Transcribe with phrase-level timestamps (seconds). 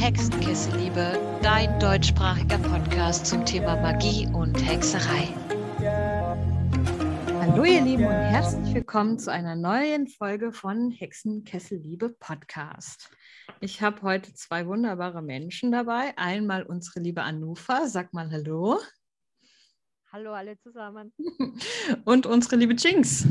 [0.00, 5.28] Hexenkesselliebe, dein deutschsprachiger Podcast zum Thema Magie und Hexerei.
[7.38, 13.10] Hallo ihr Lieben und herzlich willkommen zu einer neuen Folge von Hexenkesselliebe Podcast.
[13.60, 16.16] Ich habe heute zwei wunderbare Menschen dabei.
[16.16, 18.80] Einmal unsere liebe Anufa, sag mal Hallo.
[20.10, 21.12] Hallo alle zusammen.
[22.06, 23.26] Und unsere liebe Jinx.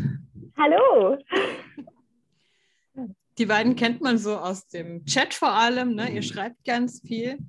[0.55, 1.17] Hallo.
[3.39, 5.95] Die beiden kennt man so aus dem Chat vor allem.
[5.95, 6.11] Ne?
[6.11, 7.39] Ihr schreibt ganz viel.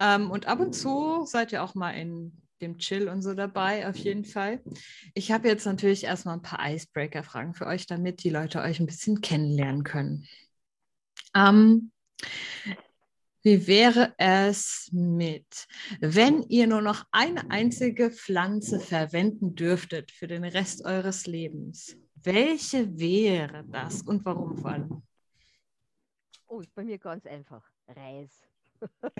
[0.00, 3.88] Ähm, und ab und zu seid ihr auch mal in dem Chill und so dabei,
[3.88, 4.62] auf jeden Fall.
[5.14, 8.86] Ich habe jetzt natürlich erstmal ein paar Icebreaker-Fragen für euch, damit die Leute euch ein
[8.86, 10.26] bisschen kennenlernen können.
[11.34, 11.90] Ähm,
[13.42, 15.66] wie wäre es mit,
[16.00, 21.96] wenn ihr nur noch eine einzige Pflanze verwenden dürftet für den Rest eures Lebens?
[22.16, 25.02] Welche wäre das und warum vor allem?
[26.48, 27.62] Oh, ist bei mir ganz einfach.
[27.86, 28.42] Reis.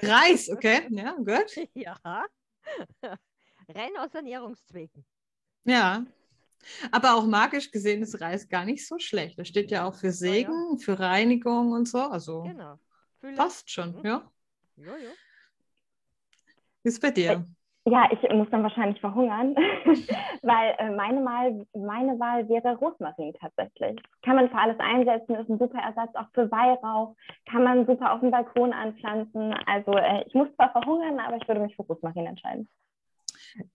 [0.03, 0.87] Reis, okay.
[0.91, 1.69] Ja, gut.
[1.75, 1.97] Ja.
[3.69, 5.05] Rein aus Ernährungszwecken.
[5.65, 6.05] Ja.
[6.91, 9.39] Aber auch magisch gesehen ist Reis gar nicht so schlecht.
[9.39, 10.79] Das steht ja auch für Segen, ja, ja.
[10.79, 11.99] für Reinigung und so.
[11.99, 12.79] Also genau.
[13.37, 14.05] passt schon, mhm.
[14.05, 14.33] ja.
[14.77, 15.11] Ja, ja.
[16.83, 17.47] Wie ist bei dir?
[17.91, 19.55] Ja, ich muss dann wahrscheinlich verhungern,
[20.43, 23.99] weil äh, meine, Wahl, meine Wahl wäre Rosmarin tatsächlich.
[24.23, 27.17] Kann man für alles einsetzen, ist ein super Ersatz auch für Weihrauch,
[27.51, 29.55] kann man super auf dem Balkon anpflanzen.
[29.65, 32.69] Also äh, ich muss zwar verhungern, aber ich würde mich für Rosmarin entscheiden.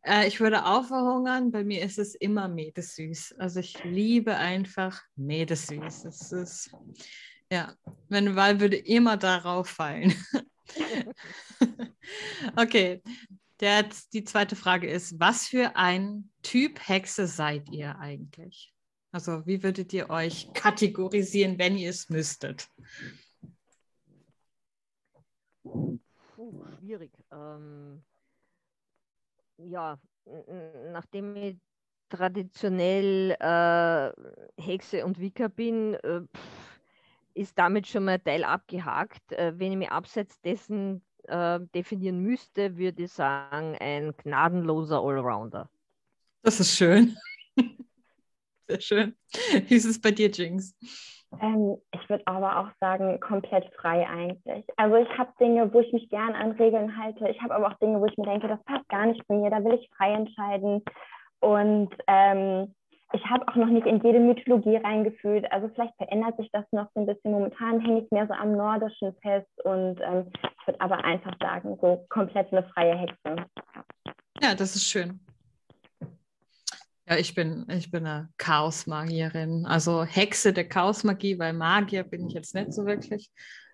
[0.03, 1.52] Äh, ich würde auch verhungern.
[1.52, 3.36] Bei mir ist es immer Mädesüß.
[3.39, 6.06] Also ich liebe einfach Mädesüß.
[6.06, 6.75] Es ist,
[7.52, 7.73] ja,
[8.09, 10.14] meine Wahl würde immer darauf fallen.
[12.56, 13.02] okay,
[13.59, 18.73] der, die zweite Frage ist, was für ein Typ Hexe seid ihr eigentlich?
[19.12, 22.68] Also wie würdet ihr euch kategorisieren, wenn ihr es müsstet?
[25.64, 26.00] Puh,
[26.80, 27.12] schwierig.
[27.31, 28.04] Ähm,
[29.58, 30.00] ja,
[30.91, 31.58] nachdem ich
[32.09, 36.22] traditionell äh, Hexe und Wicca bin, äh,
[37.34, 39.31] ist damit schon mal ein Teil abgehakt.
[39.31, 45.69] Äh, wenn ich mich abseits dessen äh, definieren müsste, würde ich sagen, ein gnadenloser Allrounder.
[46.41, 47.16] Das ist schön.
[48.67, 49.16] Sehr schön.
[49.67, 50.75] Wie ist es bei dir, Jinx?
[51.41, 54.66] Ähm, ich würde aber auch sagen, komplett frei eigentlich.
[54.78, 57.28] Also ich habe Dinge, wo ich mich gern an Regeln halte.
[57.29, 59.50] Ich habe aber auch Dinge, wo ich mir denke, das passt gar nicht zu mir,
[59.50, 60.84] da will ich frei entscheiden.
[61.40, 62.73] Und ähm,
[63.13, 65.50] ich habe auch noch nicht in jede Mythologie reingefühlt.
[65.51, 67.31] Also vielleicht verändert sich das noch so ein bisschen.
[67.31, 71.78] Momentan hänge ich mehr so am Nordischen fest und ähm, ich würde aber einfach sagen,
[71.79, 73.46] so komplett eine freie Hexe.
[74.41, 75.19] Ja, das ist schön.
[77.07, 79.66] Ja, ich bin, ich bin eine Chaosmagierin.
[79.68, 83.29] Also Hexe der Chaosmagie, weil Magier bin ich jetzt nicht so wirklich.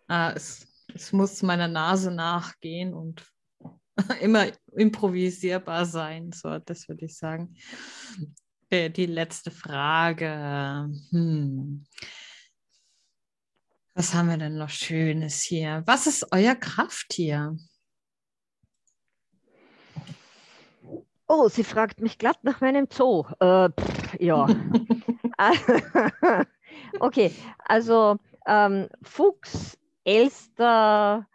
[0.09, 3.25] Äh, es, es muss meiner Nase nachgehen und
[4.22, 6.31] immer improvisierbar sein.
[6.33, 7.55] So, das würde ich sagen.
[8.69, 10.90] Äh, die letzte Frage.
[11.12, 11.85] Hm.
[13.96, 15.84] Was haben wir denn noch Schönes hier?
[15.85, 17.58] Was ist euer Krafttier?
[21.28, 23.25] Oh, sie fragt mich glatt nach meinem Zoo.
[23.40, 24.47] Äh, pff, ja.
[27.00, 31.28] okay, also ähm, Fuchs, Elster,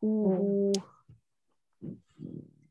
[0.00, 0.72] uh,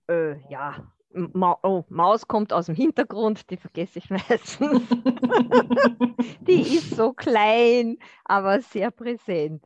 [0.07, 4.87] äh, ja, Ma oh, Maus kommt aus dem Hintergrund, die vergesse ich meistens.
[6.41, 9.63] die ist so klein, aber sehr präsent.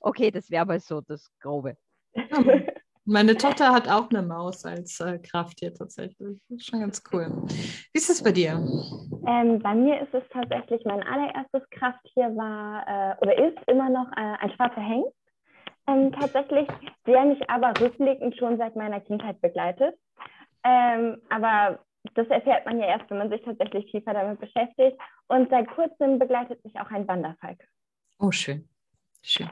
[0.00, 1.76] Okay, das wäre mal so das Grobe.
[3.04, 6.38] Meine Tochter hat auch eine Maus als äh, Krafttier tatsächlich.
[6.48, 7.26] Das ist schon ganz cool.
[7.48, 8.52] Wie ist es bei dir?
[9.26, 14.06] Ähm, bei mir ist es tatsächlich, mein allererstes Krafttier war äh, oder ist immer noch
[14.12, 15.16] äh, ein schwarzer Hengst.
[15.88, 16.68] Ähm, tatsächlich,
[17.06, 19.96] der mich aber rückblickend schon seit meiner Kindheit begleitet.
[20.64, 21.84] Ähm, aber
[22.14, 24.98] das erfährt man ja erst, wenn man sich tatsächlich tiefer damit beschäftigt.
[25.28, 27.62] Und seit kurzem begleitet mich auch ein Wanderfalk.
[28.18, 28.68] Oh, schön.
[29.22, 29.50] Schön.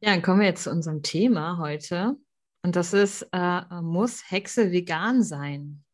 [0.00, 2.16] Ja, dann kommen wir jetzt zu unserem Thema heute.
[2.62, 5.84] Und das ist, äh, muss Hexe vegan sein?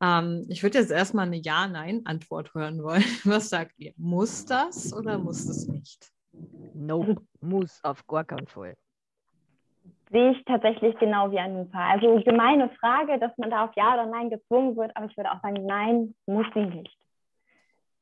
[0.00, 3.04] Ähm, ich würde jetzt erstmal eine Ja-Nein-Antwort hören wollen.
[3.24, 3.92] Was sagt ihr?
[3.96, 6.10] Muss das oder muss es nicht?
[6.74, 8.76] Nope, muss auf gar keinen Fall
[10.10, 11.90] sehe ich tatsächlich genau wie Anupa.
[11.90, 15.32] Also gemeine Frage, dass man da auf Ja oder Nein gezwungen wird, aber ich würde
[15.32, 16.96] auch sagen, nein, muss sie nicht.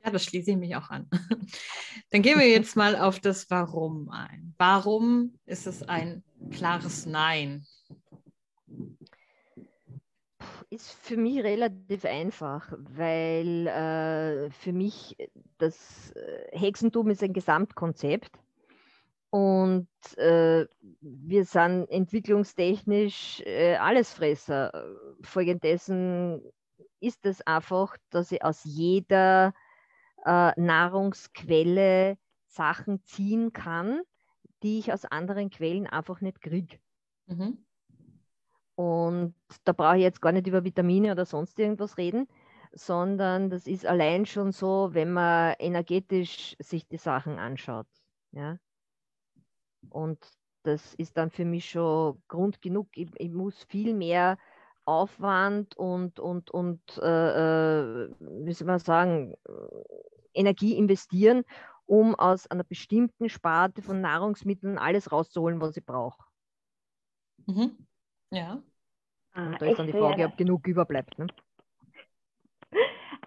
[0.03, 1.09] Ja, das schließe ich mich auch an.
[2.11, 4.53] Dann gehen wir jetzt mal auf das Warum ein.
[4.57, 7.65] Warum ist es ein klares Nein?
[10.69, 15.15] Ist für mich relativ einfach, weil äh, für mich
[15.57, 18.31] das äh, Hexentum ist ein Gesamtkonzept
[19.35, 20.65] Und äh,
[21.01, 24.71] wir sind entwicklungstechnisch äh, Allesfresser.
[25.23, 26.41] Folgendessen
[27.01, 29.53] ist es einfach, dass ich aus jeder
[30.23, 32.17] äh, Nahrungsquelle
[32.47, 34.03] Sachen ziehen kann,
[34.63, 36.79] die ich aus anderen Quellen einfach nicht kriege.
[37.25, 37.65] Mhm.
[38.75, 39.35] Und
[39.65, 42.29] da brauche ich jetzt gar nicht über Vitamine oder sonst irgendwas reden,
[42.71, 47.87] sondern das ist allein schon so, wenn man energetisch sich die Sachen anschaut.
[48.31, 48.59] Ja?
[49.89, 50.19] Und
[50.63, 52.87] das ist dann für mich schon Grund genug.
[52.95, 54.37] Ich, ich muss viel mehr
[54.85, 59.35] Aufwand und, und, und äh, äh wie soll man sagen,
[60.33, 61.43] Energie investieren,
[61.85, 66.23] um aus einer bestimmten Sparte von Nahrungsmitteln alles rauszuholen, was ich brauche.
[67.45, 67.77] Mhm.
[68.31, 68.61] Ja.
[69.33, 71.17] Ah, und da ist dann die Frage, ob genug überbleibt.
[71.19, 71.27] Ne?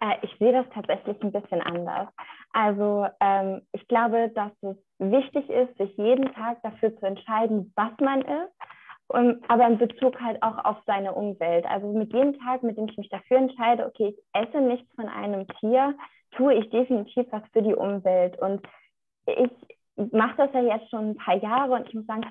[0.01, 2.09] Äh, ich sehe das tatsächlich ein bisschen anders.
[2.53, 7.93] Also ähm, ich glaube, dass es wichtig ist, sich jeden Tag dafür zu entscheiden, was
[8.01, 8.55] man isst,
[9.09, 11.67] um, aber in Bezug halt auch auf seine Umwelt.
[11.67, 15.09] Also mit jedem Tag, mit dem ich mich dafür entscheide, okay, ich esse nichts von
[15.09, 15.95] einem Tier,
[16.33, 18.39] tue ich definitiv was für die Umwelt.
[18.39, 18.67] Und
[19.27, 19.51] ich
[20.13, 22.27] mache das ja jetzt schon ein paar Jahre und ich muss sagen,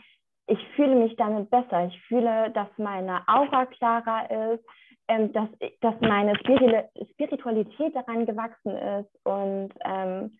[0.47, 1.87] ich fühle mich damit besser.
[1.87, 4.63] Ich fühle, dass meine Aura klarer ist,
[5.07, 5.49] ähm, dass,
[5.81, 10.37] dass meine Spiritualität daran gewachsen ist und ähm,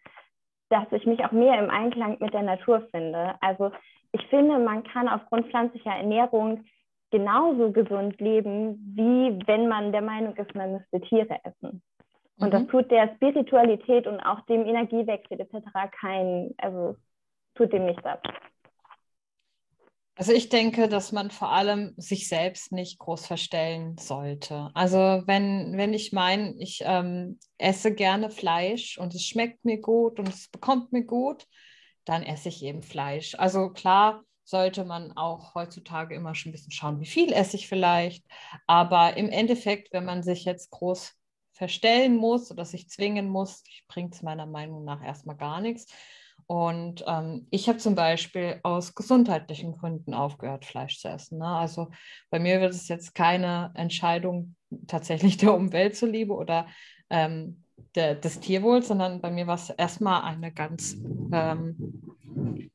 [0.69, 3.35] dass ich mich auch mehr im Einklang mit der Natur finde.
[3.41, 3.71] Also
[4.11, 6.65] ich finde, man kann aufgrund pflanzlicher Ernährung
[7.11, 11.81] genauso gesund leben, wie wenn man der Meinung ist, man müsste Tiere essen.
[12.39, 12.51] Und mhm.
[12.51, 15.55] das tut der Spiritualität und auch dem Energiewechsel etc.
[15.99, 16.95] kein, also
[17.55, 18.21] tut dem nichts ab.
[20.17, 24.71] Also ich denke, dass man vor allem sich selbst nicht groß verstellen sollte.
[24.73, 30.19] Also wenn, wenn ich meine, ich ähm, esse gerne Fleisch und es schmeckt mir gut
[30.19, 31.45] und es bekommt mir gut,
[32.03, 33.35] dann esse ich eben Fleisch.
[33.35, 37.67] Also klar sollte man auch heutzutage immer schon ein bisschen schauen, wie viel esse ich
[37.67, 38.25] vielleicht.
[38.65, 41.13] Aber im Endeffekt, wenn man sich jetzt groß
[41.53, 45.87] verstellen muss oder sich zwingen muss, bringt es meiner Meinung nach erstmal gar nichts.
[46.47, 51.39] Und ähm, ich habe zum Beispiel aus gesundheitlichen Gründen aufgehört, Fleisch zu essen.
[51.39, 51.45] Ne?
[51.45, 51.89] Also
[52.29, 54.55] bei mir wird es jetzt keine Entscheidung
[54.87, 56.67] tatsächlich der Umwelt zuliebe oder
[57.09, 57.63] ähm,
[57.95, 60.95] der, des Tierwohls, sondern bei mir war es erstmal eine ganz,
[61.33, 62.71] ähm,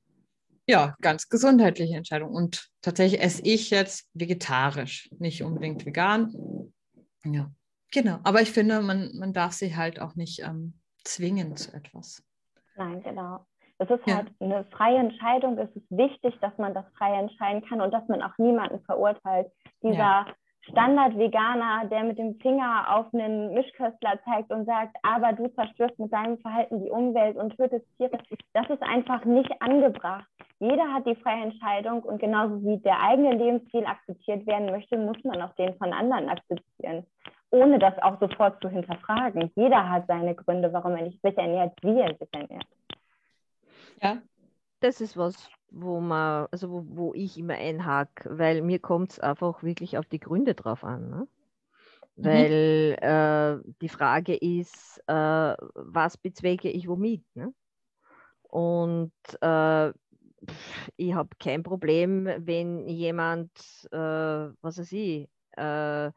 [0.67, 2.31] ja, ganz gesundheitliche Entscheidung.
[2.31, 6.35] Und tatsächlich esse ich jetzt vegetarisch, nicht unbedingt vegan.
[7.25, 7.51] Ja,
[7.91, 8.19] genau.
[8.23, 12.23] Aber ich finde, man, man darf sich halt auch nicht ähm, zwingen zu etwas.
[12.77, 13.47] Nein, genau.
[13.83, 14.17] Es ist ja.
[14.17, 15.59] halt eine freie Entscheidung.
[15.59, 19.51] Es ist wichtig, dass man das frei entscheiden kann und dass man auch niemanden verurteilt.
[19.83, 20.27] Dieser ja.
[20.71, 26.13] Standard-Veganer, der mit dem Finger auf einen Mischköstler zeigt und sagt, aber du zerstörst mit
[26.13, 28.19] deinem Verhalten die Umwelt und tötest Tiere,
[28.55, 30.27] das ist einfach nicht angebracht.
[30.61, 35.17] Jeder hat die freie Entscheidung und genauso wie der eigene Lebensstil akzeptiert werden möchte, muss
[35.25, 37.05] man auch den von anderen akzeptieren,
[37.51, 39.51] ohne das auch sofort zu hinterfragen.
[39.57, 42.67] Jeder hat seine Gründe, warum er sich ernährt, wie er sich ernährt.
[44.03, 44.23] Ja.
[44.81, 49.21] Das ist was, wo man, also wo, wo ich immer einhake, weil mir kommt es
[49.21, 51.09] einfach wirklich auf die Gründe drauf an.
[51.09, 51.29] Ne?
[52.17, 52.25] Mhm.
[52.25, 55.13] Weil äh, die Frage ist, äh,
[55.75, 57.25] was bezwecke ich womit?
[57.35, 57.55] Ne?
[58.43, 59.93] Und äh,
[60.97, 63.51] ich habe kein Problem, wenn jemand,
[63.93, 66.11] äh, was weiß ich, äh,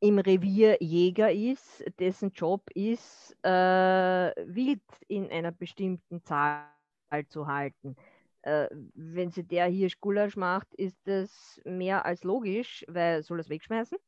[0.00, 6.73] im Revier Jäger ist, dessen Job ist, äh, Wild in einer bestimmten Zahl
[7.22, 7.96] zu halten.
[8.42, 13.48] Äh, wenn sie der hier Gulasch macht, ist das mehr als logisch, weil soll es
[13.48, 13.98] wegschmeißen?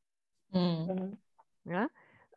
[0.50, 1.16] Mhm.
[1.64, 1.88] Ja?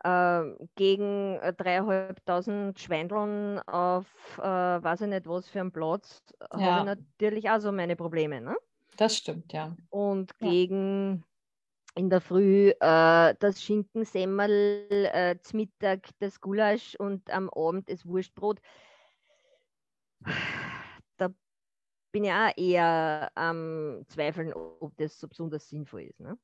[0.03, 4.05] Äh, gegen dreieinhalbtausend Schweindeln auf
[4.38, 6.23] äh, weiß ich nicht was für einen Platz
[6.53, 6.59] ja.
[6.59, 8.39] habe ich natürlich auch so meine Probleme.
[8.39, 8.55] Ne?
[8.95, 9.75] Das stimmt, ja.
[9.89, 10.49] Und ja.
[10.49, 11.23] gegen
[11.95, 18.05] in der Früh äh, das Schinkensemmel, äh, zum Mittag das Gulasch und am Abend das
[18.05, 18.61] Wurstbrot
[21.17, 21.29] da
[22.11, 26.19] bin ich auch eher am ähm, Zweifeln, ob das so besonders sinnvoll ist.
[26.19, 26.38] Ne?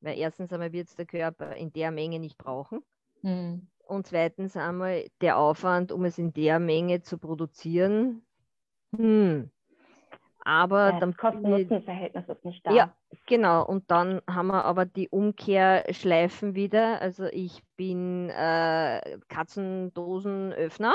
[0.00, 2.82] Weil erstens einmal wird es der Körper in der Menge nicht brauchen.
[3.22, 3.68] Mhm.
[3.86, 8.26] Und zweitens einmal der Aufwand, um es in der Menge zu produzieren.
[8.96, 9.50] Hm.
[10.46, 12.72] Aber ja, das Kosten-Nutzen-Verhältnis ist nicht da.
[12.72, 12.94] Ja,
[13.26, 13.66] genau.
[13.66, 17.00] Und dann haben wir aber die Umkehrschleifen wieder.
[17.00, 20.94] Also ich bin äh, Katzendosenöffner.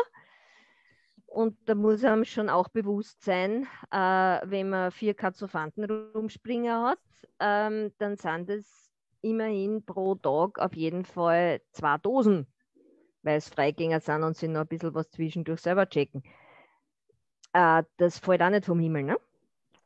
[1.32, 7.00] Und da muss einem schon auch bewusst sein, äh, wenn man vier Katzofanten rumspringen hat,
[7.40, 12.48] ähm, dann sind es immerhin pro Tag auf jeden Fall zwei Dosen,
[13.24, 16.24] weil es Freigänger sind und sie noch ein bisschen was zwischendurch selber checken.
[17.54, 19.18] äh, das fällt auch nicht vom Himmel, ne?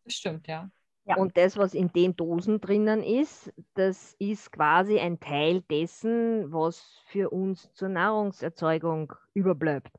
[0.03, 0.69] Das stimmt, ja.
[1.05, 1.17] Ja.
[1.17, 6.99] Und das, was in den Dosen drinnen ist, das ist quasi ein Teil dessen, was
[7.05, 9.91] für uns zur Nahrungserzeugung überbleibt.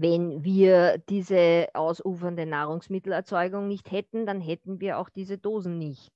[0.00, 6.12] Wenn wir diese ausufernde Nahrungsmittelerzeugung nicht hätten, dann hätten wir auch diese Dosen nicht.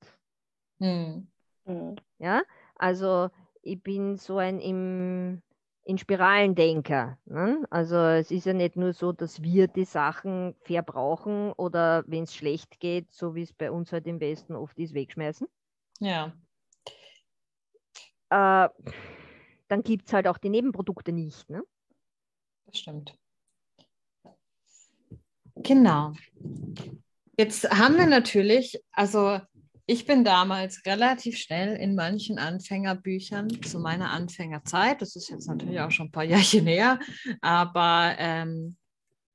[0.78, 1.26] Hm.
[1.64, 1.96] Mhm.
[2.18, 2.42] Ja,
[2.76, 5.42] also ich bin so ein im,
[5.84, 7.18] in Spiralendenker.
[7.24, 7.66] Ne?
[7.70, 12.36] Also es ist ja nicht nur so, dass wir die Sachen verbrauchen oder wenn es
[12.36, 15.48] schlecht geht, so wie es bei uns halt im Westen oft ist, wegschmeißen.
[15.98, 16.32] Ja.
[18.30, 18.68] Äh,
[19.66, 21.50] dann gibt es halt auch die Nebenprodukte nicht.
[21.50, 21.64] Ne?
[22.66, 23.18] Das stimmt.
[25.62, 26.12] Genau.
[27.36, 29.40] Jetzt haben wir natürlich, also
[29.86, 35.80] ich bin damals relativ schnell in manchen Anfängerbüchern zu meiner Anfängerzeit, das ist jetzt natürlich
[35.80, 37.00] auch schon ein paar Jahre näher,
[37.40, 38.76] aber ähm,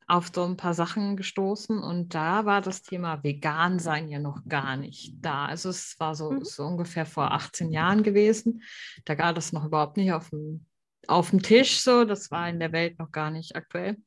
[0.09, 4.45] auf so ein paar Sachen gestoßen und da war das Thema Vegan sein ja noch
[4.47, 5.47] gar nicht da.
[5.47, 6.45] Also es war so, Mhm.
[6.45, 8.61] so ungefähr vor 18 Jahren gewesen.
[9.03, 10.65] Da war das noch überhaupt nicht auf dem,
[11.07, 12.05] auf dem Tisch so.
[12.05, 13.97] Das war in der Welt noch gar nicht aktuell.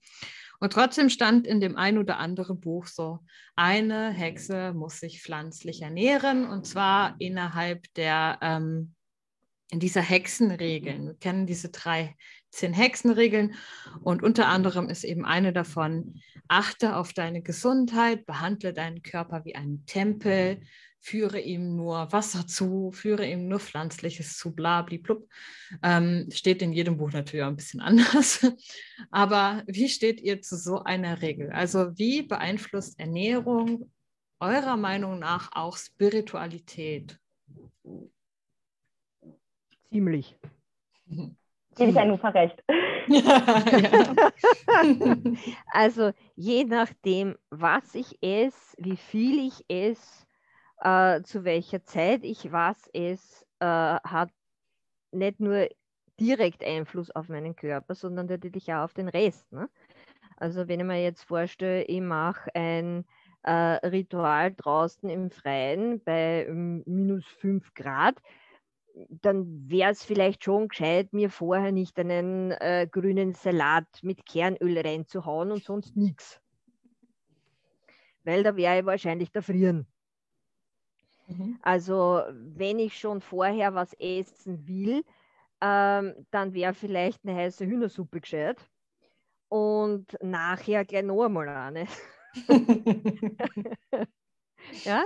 [0.61, 3.21] Und trotzdem stand in dem ein oder anderen Buch so,
[3.57, 8.95] eine Hexe muss sich pflanzlich ernähren und zwar innerhalb der ähm,
[9.71, 11.07] in dieser Hexenregeln.
[11.07, 12.17] Wir kennen diese drei
[12.51, 13.55] zehn Hexenregeln
[14.03, 19.55] und unter anderem ist eben eine davon, achte auf deine Gesundheit, behandle deinen Körper wie
[19.55, 20.61] einen Tempel,
[21.01, 25.27] führe ihm nur Wasser zu, führe ihm nur Pflanzliches zu, bla, blub.
[25.83, 28.47] Ähm, steht in jedem Buch natürlich auch ein bisschen anders.
[29.11, 31.51] Aber wie steht ihr zu so einer Regel?
[31.51, 33.91] Also wie beeinflusst Ernährung
[34.41, 37.19] eurer Meinung nach auch Spiritualität?
[39.91, 40.37] Ziemlich.
[41.77, 42.63] Gebe ich ja nur recht.
[43.09, 44.25] ja.
[45.73, 50.27] Also je nachdem, was ich esse, wie viel ich esse,
[50.81, 54.31] äh, zu welcher Zeit ich was esse, äh, hat
[55.13, 55.69] nicht nur
[56.19, 59.51] direkt Einfluss auf meinen Körper, sondern natürlich auch auf den Rest.
[59.53, 59.69] Ne?
[60.37, 63.05] Also wenn ich mir jetzt vorstelle, ich mache ein
[63.43, 63.53] äh,
[63.87, 68.17] Ritual draußen im Freien bei ähm, minus 5 Grad,
[69.09, 74.79] dann wäre es vielleicht schon gescheit, mir vorher nicht einen äh, grünen Salat mit Kernöl
[74.79, 76.41] reinzuhauen und sonst nichts.
[78.25, 79.87] Weil da wäre ich wahrscheinlich erfrieren.
[81.31, 81.59] Mhm.
[81.63, 85.05] Also wenn ich schon vorher was essen will,
[85.61, 88.59] ähm, dann wäre vielleicht eine heiße Hühnersuppe gescheit.
[89.49, 91.87] Und nachher gleich noch einmal eine.
[94.85, 95.05] ja?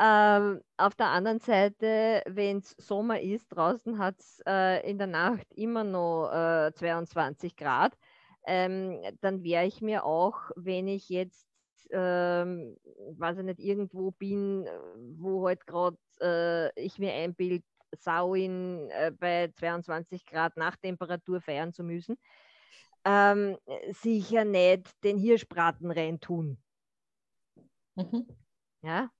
[0.00, 5.08] Ähm, auf der anderen Seite, wenn es Sommer ist, draußen hat es äh, in der
[5.08, 7.98] Nacht immer noch äh, 22 Grad,
[8.46, 11.47] ähm, dann wäre ich mir auch, wenn ich jetzt,
[11.90, 12.76] ähm,
[13.16, 14.70] weiß ich nicht, irgendwo bin, äh,
[15.18, 21.82] wo halt gerade äh, ich mir einbild, Sauin äh, bei 22 Grad Nachttemperatur feiern zu
[21.82, 22.18] müssen,
[23.04, 23.56] ähm,
[23.92, 26.58] sicher nicht den Hirschbraten reintun.
[27.96, 28.26] Mhm.
[28.82, 29.10] Ja?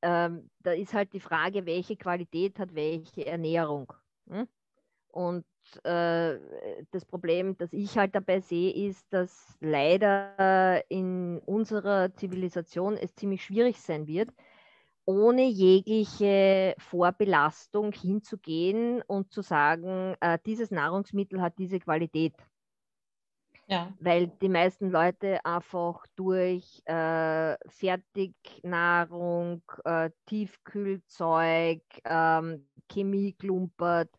[0.00, 3.92] Ähm, da ist halt die Frage, welche Qualität hat welche Ernährung.
[4.28, 4.48] Hm?
[5.18, 5.44] Und
[5.84, 6.38] äh,
[6.92, 13.44] das Problem, das ich halt dabei sehe, ist, dass leider in unserer Zivilisation es ziemlich
[13.44, 14.30] schwierig sein wird,
[15.04, 22.34] ohne jegliche Vorbelastung hinzugehen und zu sagen, äh, dieses Nahrungsmittel hat diese Qualität
[23.66, 23.98] Ja.
[24.00, 34.10] weil die meisten Leute einfach durch äh, Fertignahrung, äh, Tiefkühlzeug, ähm, Chemie klumpert,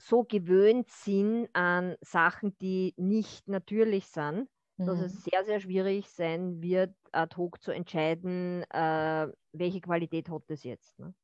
[0.00, 4.48] so gewöhnt sind an Sachen, die nicht natürlich sind,
[4.84, 5.00] dass Mhm.
[5.00, 10.64] es sehr, sehr schwierig sein wird, ad hoc zu entscheiden, äh, welche Qualität hat das
[10.64, 10.98] jetzt.
[10.98, 11.14] Ne?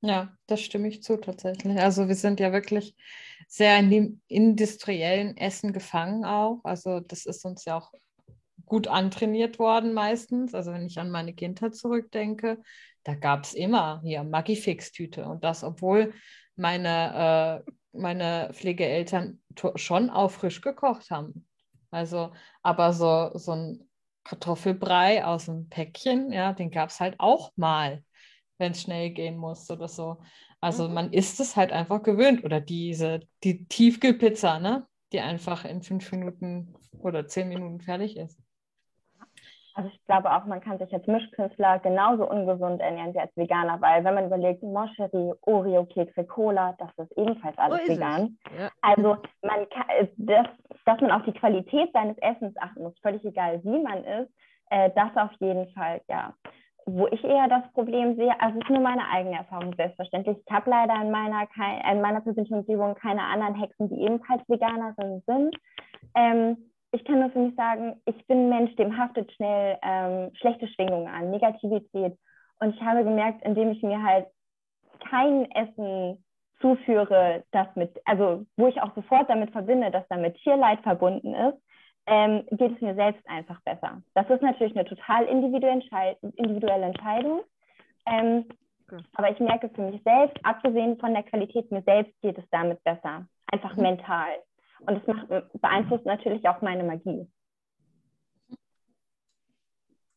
[0.00, 1.76] Ja, das stimme ich zu tatsächlich.
[1.78, 2.94] Also wir sind ja wirklich
[3.48, 6.60] sehr in dem industriellen Essen gefangen auch.
[6.62, 7.92] Also das ist uns ja auch
[8.66, 10.54] gut antrainiert worden meistens.
[10.54, 12.62] Also wenn ich an meine Kindheit zurückdenke,
[13.04, 16.14] da gab es immer hier Maggi-Fix-Tüte und das, obwohl
[16.56, 19.40] meine, äh, meine Pflegeeltern
[19.76, 21.46] schon auch frisch gekocht haben.
[21.90, 23.88] Also, aber so, so ein
[24.24, 28.02] Kartoffelbrei aus dem Päckchen, ja, den gab es halt auch mal
[28.58, 30.18] wenn es schnell gehen muss oder so.
[30.60, 30.94] Also Mhm.
[30.94, 32.44] man ist es halt einfach gewöhnt.
[32.44, 34.86] Oder diese, die Tiefkühlpizza, ne?
[35.12, 38.38] Die einfach in fünf Minuten oder zehn Minuten fertig ist.
[39.78, 43.80] Also ich glaube auch, man kann sich als Mischkünstler genauso ungesund ernähren wie als Veganer,
[43.80, 47.96] weil wenn man überlegt, Moscherie, Oreo, Kekse, Cola, das ist ebenfalls alles ist es.
[47.96, 48.36] vegan.
[48.58, 48.70] Ja.
[48.82, 50.48] Also man kann, das
[50.84, 54.32] dass man auf die Qualität seines Essens achten muss, völlig egal, wie man ist,
[54.70, 56.34] äh, das auf jeden Fall, ja.
[56.86, 60.38] Wo ich eher das Problem sehe, also es ist nur meine eigene Erfahrung, selbstverständlich.
[60.44, 61.46] Ich habe leider in meiner,
[61.92, 65.56] in meiner persönlichen Umgebung keine anderen Hexen, die ebenfalls Veganerinnen sind.
[66.16, 66.56] Ähm,
[66.92, 70.68] ich kann nur für mich sagen, ich bin ein Mensch, dem haftet schnell ähm, schlechte
[70.68, 72.18] Schwingungen an, Negativität.
[72.60, 74.26] Und ich habe gemerkt, indem ich mir halt
[75.08, 76.24] kein Essen
[76.60, 81.58] zuführe, das mit, also wo ich auch sofort damit verbinde, dass damit Tierleid verbunden ist,
[82.06, 84.02] ähm, geht es mir selbst einfach besser.
[84.14, 87.42] Das ist natürlich eine total individuelle Entscheidung.
[88.06, 88.46] Ähm,
[88.86, 89.02] okay.
[89.14, 92.82] Aber ich merke für mich selbst, abgesehen von der Qualität, mir selbst geht es damit
[92.82, 93.26] besser.
[93.52, 93.82] Einfach mhm.
[93.82, 94.30] mental.
[94.86, 97.26] Und das beeinflusst natürlich auch meine Magie.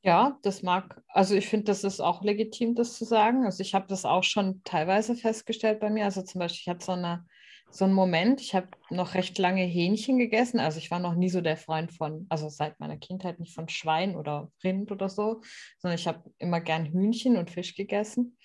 [0.03, 3.45] Ja, das mag, also ich finde, das ist auch legitim, das zu sagen.
[3.45, 6.05] Also ich habe das auch schon teilweise festgestellt bei mir.
[6.05, 7.23] Also zum Beispiel, ich hatte so, eine,
[7.69, 10.59] so einen Moment, ich habe noch recht lange Hähnchen gegessen.
[10.59, 13.69] Also ich war noch nie so der Freund von, also seit meiner Kindheit nicht von
[13.69, 15.41] Schwein oder Rind oder so,
[15.77, 18.37] sondern ich habe immer gern Hühnchen und Fisch gegessen.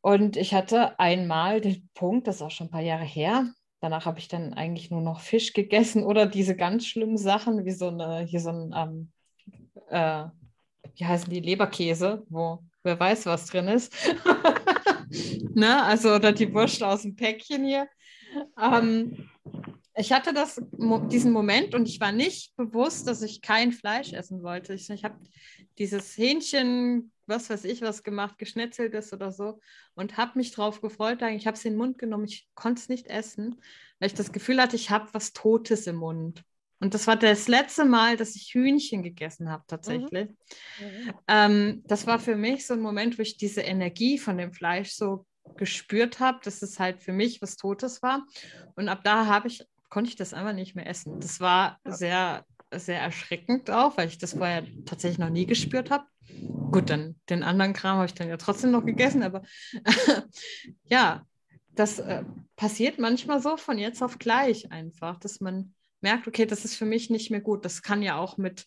[0.00, 4.06] Und ich hatte einmal den Punkt, das ist auch schon ein paar Jahre her, danach
[4.06, 7.88] habe ich dann eigentlich nur noch Fisch gegessen oder diese ganz schlimmen Sachen, wie so
[7.88, 9.12] eine, hier so ein, ähm,
[9.88, 10.24] äh,
[10.94, 13.92] wie heißen die, Leberkäse, wo wer weiß, was drin ist.
[15.54, 15.82] ne?
[15.82, 17.88] Also, oder die Wurst aus dem Päckchen hier.
[18.60, 19.28] Ähm,
[19.96, 20.62] ich hatte das,
[21.10, 24.74] diesen Moment und ich war nicht bewusst, dass ich kein Fleisch essen wollte.
[24.74, 25.18] Ich, ich habe
[25.78, 29.60] dieses Hähnchen, was weiß ich, was gemacht, geschnetzeltes oder so
[29.94, 31.22] und habe mich drauf gefreut.
[31.22, 33.62] Ich habe es in den Mund genommen, ich konnte es nicht essen,
[33.98, 36.44] weil ich das Gefühl hatte, ich habe was Totes im Mund.
[36.80, 40.30] Und das war das letzte Mal, dass ich Hühnchen gegessen habe, tatsächlich.
[40.80, 41.14] Mhm.
[41.28, 44.92] Ähm, das war für mich so ein Moment, wo ich diese Energie von dem Fleisch
[44.92, 48.26] so gespürt habe, dass es halt für mich was Totes war.
[48.76, 51.20] Und ab da habe ich, konnte ich das einfach nicht mehr essen.
[51.20, 56.04] Das war sehr, sehr erschreckend auch, weil ich das vorher tatsächlich noch nie gespürt habe.
[56.70, 59.42] Gut, dann den anderen Kram habe ich dann ja trotzdem noch gegessen, aber
[60.84, 61.26] ja,
[61.74, 62.24] das äh,
[62.56, 66.84] passiert manchmal so von jetzt auf gleich einfach, dass man merkt, okay, das ist für
[66.84, 67.64] mich nicht mehr gut.
[67.64, 68.66] Das kann ja auch mit,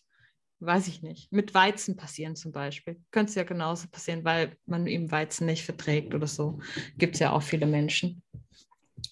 [0.60, 3.00] weiß ich nicht, mit Weizen passieren zum Beispiel.
[3.10, 6.60] Könnte es ja genauso passieren, weil man eben Weizen nicht verträgt oder so.
[6.96, 8.22] Gibt es ja auch viele Menschen.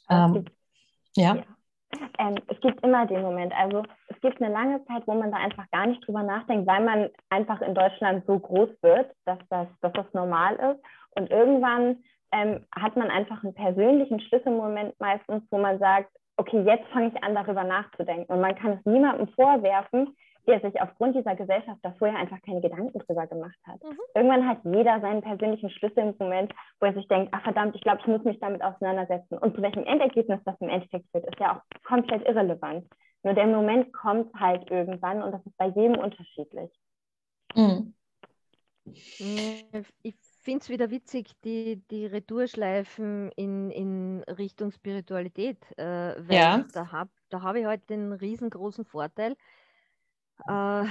[0.08, 0.44] Ähm,
[1.16, 1.36] ja.
[1.36, 1.44] ja.
[2.18, 3.52] Ähm, es gibt immer den Moment.
[3.56, 6.84] Also es gibt eine lange Zeit, wo man da einfach gar nicht drüber nachdenkt, weil
[6.84, 10.82] man einfach in Deutschland so groß wird, dass das, dass das normal ist.
[11.16, 12.02] Und irgendwann
[12.32, 17.22] ähm, hat man einfach einen persönlichen Schlüsselmoment meistens, wo man sagt, okay, jetzt fange ich
[17.22, 18.32] an, darüber nachzudenken.
[18.32, 22.60] Und man kann es niemandem vorwerfen, der sich aufgrund dieser Gesellschaft da vorher einfach keine
[22.60, 23.82] Gedanken drüber gemacht hat.
[23.82, 23.98] Mhm.
[24.14, 27.82] Irgendwann hat jeder seinen persönlichen Schlüssel im Moment, wo er sich denkt, ach verdammt, ich
[27.82, 29.38] glaube, ich muss mich damit auseinandersetzen.
[29.38, 32.86] Und zu welchem Endergebnis das im Endeffekt wird, ist ja auch komplett irrelevant.
[33.22, 36.70] Nur der Moment kommt halt irgendwann und das ist bei jedem unterschiedlich.
[37.54, 37.94] Mhm.
[38.84, 46.64] Ich finde es wieder witzig, die, die Retourschleifen in, in Richtung Spiritualität, äh, weil ja.
[46.72, 49.36] da habe da hab ich halt den riesengroßen Vorteil,
[50.46, 50.84] äh,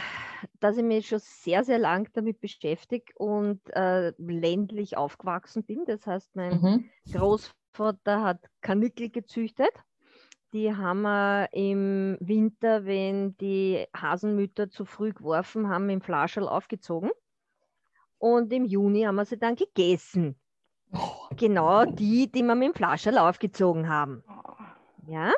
[0.59, 5.85] dass ich mich schon sehr, sehr lang damit beschäftige und äh, ländlich aufgewachsen bin.
[5.85, 6.89] Das heißt, mein mhm.
[7.11, 9.71] Großvater hat Kanickel gezüchtet.
[10.53, 17.11] Die haben wir im Winter, wenn die Hasenmütter zu früh geworfen haben, im Flascherl aufgezogen
[18.17, 20.39] und im Juni haben wir sie dann gegessen.
[20.91, 21.35] Oh.
[21.37, 24.23] Genau die, die wir mit dem Flascherl aufgezogen haben.
[25.07, 25.31] Ja.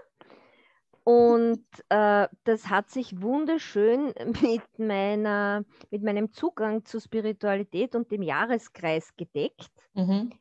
[1.03, 8.21] Und äh, das hat sich wunderschön mit, meiner, mit meinem Zugang zur Spiritualität und dem
[8.21, 10.31] Jahreskreis gedeckt, mhm.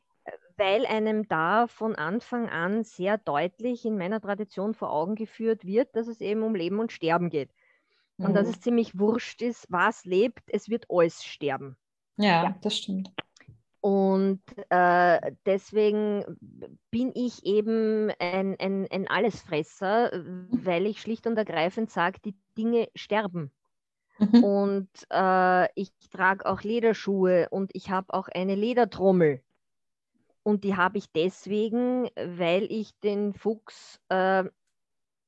[0.55, 5.95] weil einem da von Anfang an sehr deutlich in meiner Tradition vor Augen geführt wird,
[5.95, 7.49] dass es eben um Leben und Sterben geht.
[8.17, 8.33] Und mhm.
[8.35, 11.75] dass es ziemlich wurscht ist, was lebt, es wird alles sterben.
[12.15, 12.55] Ja, ja.
[12.61, 13.11] das stimmt.
[13.83, 16.23] Und äh, deswegen
[16.89, 20.09] bin ich eben ein, ein, ein Allesfresser,
[20.51, 23.51] weil ich schlicht und ergreifend sage, die Dinge sterben.
[24.19, 24.41] Mhm.
[24.41, 29.41] Und äh, ich trage auch Lederschuhe und ich habe auch eine Ledertrommel.
[30.43, 34.45] Und die habe ich deswegen, weil ich den Fuchs äh,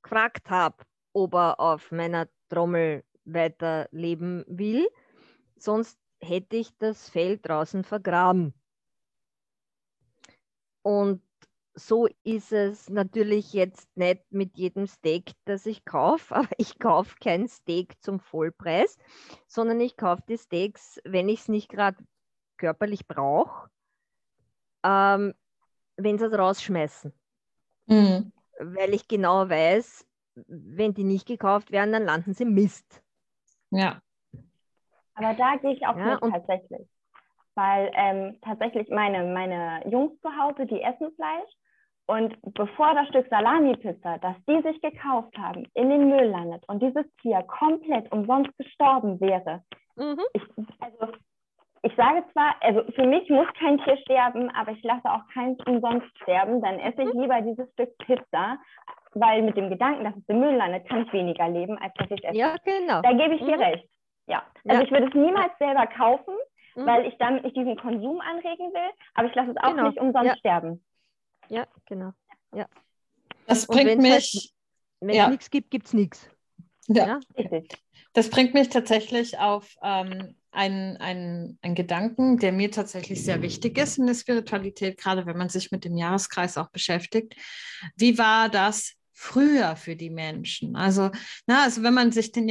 [0.02, 0.78] gefragt habe,
[1.12, 4.88] ob er auf meiner Trommel weiterleben will.
[5.58, 8.54] Sonst hätte ich das Fell draußen vergraben.
[10.82, 11.22] Und
[11.74, 17.16] so ist es natürlich jetzt nicht mit jedem Steak, das ich kaufe, aber ich kaufe
[17.22, 18.98] kein Steak zum Vollpreis,
[19.48, 21.98] sondern ich kaufe die Steaks, wenn ich es nicht gerade
[22.58, 23.70] körperlich brauche,
[24.84, 25.34] ähm,
[25.98, 27.14] wenn sie es rausschmeißen.
[27.88, 28.32] Mhm.
[28.60, 30.06] Weil ich genau weiß,
[30.48, 33.02] wenn die nicht gekauft werden, dann landen sie Mist.
[33.72, 34.02] Ja.
[35.15, 36.88] Aber da gehe ich auch Ja, mit tatsächlich.
[37.56, 41.51] Weil ähm, tatsächlich meine, meine Jungs zu Hause, die essen Fleisch.
[42.08, 46.82] Und bevor das Stück Salami-Pizza, das die sich gekauft haben, in den Müll landet und
[46.84, 49.63] dieses Tier komplett umsonst gestorben wäre,
[49.95, 50.19] Mhm.
[50.34, 50.43] ich,
[50.82, 51.13] also
[51.82, 55.58] ich sage zwar, also für mich muss kein Tier sterben, aber ich lasse auch keins
[55.65, 56.62] umsonst sterben.
[56.62, 58.58] Dann esse ich lieber dieses Stück Pizza,
[59.13, 62.12] weil mit dem Gedanken, dass es im Müll landet, kann ich weniger leben, als dass
[62.12, 62.38] ich es esse.
[62.38, 63.01] Ja, genau.
[63.01, 63.63] Da gebe ich dir Mhm.
[63.63, 63.89] recht.
[64.28, 64.44] Ja.
[64.66, 64.82] Also Ja.
[64.84, 66.34] ich würde es niemals selber kaufen,
[66.76, 66.86] Mhm.
[66.86, 69.88] weil ich damit nicht diesen Konsum anregen will, aber ich lasse es auch Genau.
[69.90, 70.38] nicht umsonst Ja.
[70.38, 70.84] sterben.
[71.50, 72.12] Ja, genau.
[73.48, 74.52] Das Und bringt halt- mich,
[75.02, 75.30] Wenn es Ja.
[75.30, 76.30] nichts gibt, gibt es nichts.
[76.88, 77.62] ja, Ja.
[78.14, 83.78] Das bringt mich tatsächlich auf ähm, einen, einen, einen Gedanken, der mir tatsächlich sehr wichtig
[83.78, 87.36] ist in der Spiritualität, gerade wenn man sich mit dem Jahreskreis auch beschäftigt.
[87.98, 90.76] Wie war das früher für die Menschen?
[90.78, 91.12] Also,
[91.46, 92.48] na, also wenn man sich den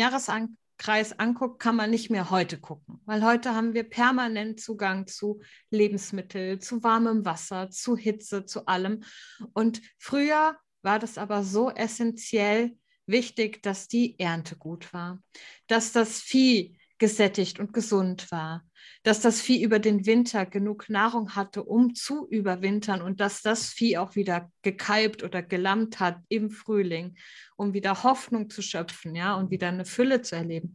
[0.74, 5.40] Jahreskreis anguckt, kann man nicht mehr heute gucken, weil heute haben wir permanent Zugang zu
[5.70, 9.04] Lebensmitteln, zu warmem Wasser, zu Hitze, zu allem.
[9.52, 15.22] Und früher war das aber so essentiell wichtig, dass die Ernte gut war,
[15.66, 18.64] dass das Vieh gesättigt und gesund war,
[19.02, 23.68] dass das Vieh über den Winter genug Nahrung hatte, um zu überwintern und dass das
[23.68, 27.16] Vieh auch wieder gekalbt oder gelammt hat im Frühling,
[27.56, 30.72] um wieder Hoffnung zu schöpfen, ja, und wieder eine Fülle zu erleben.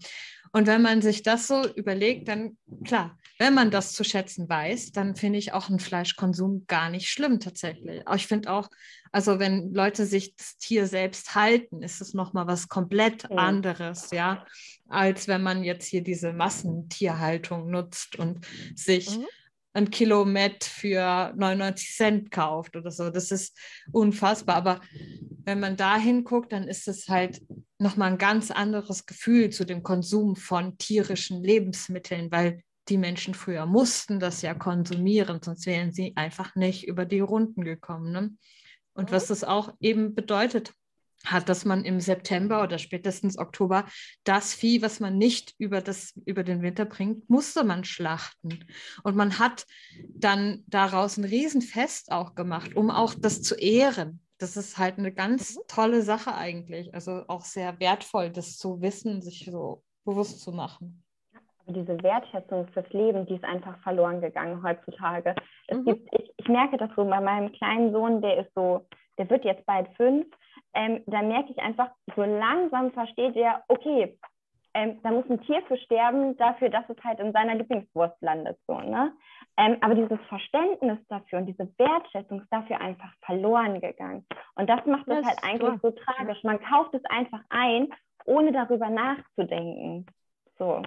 [0.51, 4.91] Und wenn man sich das so überlegt, dann klar, wenn man das zu schätzen weiß,
[4.91, 8.05] dann finde ich auch einen Fleischkonsum gar nicht schlimm tatsächlich.
[8.05, 8.69] Aber ich finde auch,
[9.11, 14.45] also wenn Leute sich das Tier selbst halten, ist es nochmal was komplett anderes, ja,
[14.87, 19.25] als wenn man jetzt hier diese Massentierhaltung nutzt und sich Mhm.
[19.73, 23.09] Ein Kilo Met für 99 Cent kauft oder so.
[23.09, 23.57] Das ist
[23.91, 24.55] unfassbar.
[24.55, 24.81] Aber
[25.45, 27.41] wenn man da hinguckt, dann ist es halt
[27.77, 33.65] nochmal ein ganz anderes Gefühl zu dem Konsum von tierischen Lebensmitteln, weil die Menschen früher
[33.65, 38.11] mussten das ja konsumieren, sonst wären sie einfach nicht über die Runden gekommen.
[38.11, 38.31] Ne?
[38.93, 39.15] Und Mhm.
[39.15, 40.73] was das auch eben bedeutet
[41.25, 43.85] hat, dass man im September oder spätestens Oktober
[44.23, 48.65] das Vieh, was man nicht über, das, über den Winter bringt, musste man schlachten.
[49.03, 49.65] Und man hat
[50.19, 54.21] dann daraus ein Riesenfest auch gemacht, um auch das zu ehren.
[54.37, 55.61] Das ist halt eine ganz Mhm.
[55.67, 56.93] tolle Sache eigentlich.
[56.93, 61.03] Also auch sehr wertvoll, das zu wissen, sich so bewusst zu machen.
[61.65, 65.35] Aber diese Wertschätzung fürs Leben, die ist einfach verloren gegangen heutzutage.
[65.67, 65.85] Es Mhm.
[65.85, 69.43] gibt, ich, ich merke das so bei meinem kleinen Sohn, der ist so, der wird
[69.43, 70.25] jetzt bald fünf.
[70.73, 74.17] Ähm, da merke ich einfach, so langsam versteht er, okay,
[74.73, 78.57] ähm, da muss ein Tier für sterben, dafür, dass es halt in seiner Lieblingswurst landet.
[78.67, 79.13] So, ne?
[79.57, 84.25] ähm, aber dieses Verständnis dafür und diese Wertschätzung ist dafür einfach verloren gegangen.
[84.55, 86.43] Und das macht es halt eigentlich so tragisch.
[86.43, 87.89] Man kauft es einfach ein,
[88.25, 90.05] ohne darüber nachzudenken.
[90.57, 90.81] So.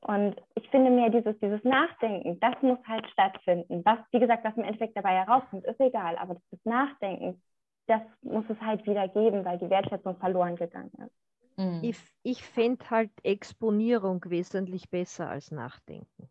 [0.00, 3.82] Und ich finde mir, dieses, dieses Nachdenken, das muss halt stattfinden.
[3.84, 6.16] Was, wie gesagt, was im Endeffekt dabei herauskommt, ist egal.
[6.16, 7.42] Aber das Nachdenken,
[7.88, 11.58] das muss es halt wieder geben, weil die Wertschätzung verloren gegangen ist.
[11.58, 11.80] Mhm.
[11.82, 16.28] Ich, ich fände halt Exponierung wesentlich besser als Nachdenken.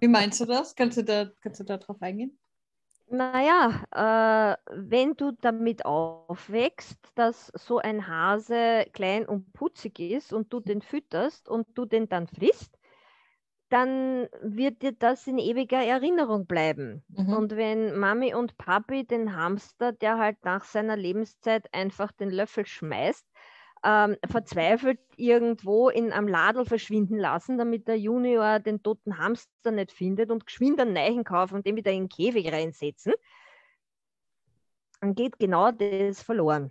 [0.00, 0.74] Wie meinst du das?
[0.74, 2.38] Kannst du da, kannst du da drauf eingehen?
[3.12, 10.52] Naja, äh, wenn du damit aufwächst, dass so ein Hase klein und putzig ist und
[10.52, 12.78] du den fütterst und du den dann frisst,
[13.70, 17.02] dann wird dir das in ewiger Erinnerung bleiben.
[17.08, 17.32] Mhm.
[17.32, 22.66] Und wenn Mami und Papi den Hamster, der halt nach seiner Lebenszeit einfach den Löffel
[22.66, 23.24] schmeißt,
[23.82, 29.92] ähm, verzweifelt irgendwo in einem Ladel verschwinden lassen, damit der Junior den toten Hamster nicht
[29.92, 33.14] findet und geschwind einen neuen kaufen und den wieder in den Käfig reinsetzen,
[35.00, 36.70] dann geht genau das verloren.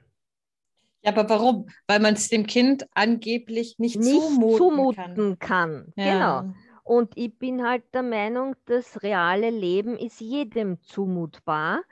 [1.02, 1.70] Ja, aber warum?
[1.88, 5.94] Weil man es dem Kind angeblich nicht, Nicht zumuten, zumuten kann.
[5.96, 6.06] kann.
[6.06, 6.42] Ja.
[6.42, 6.56] Genau.
[6.90, 11.84] Und ich bin halt der Meinung, das reale Leben ist jedem zumutbar,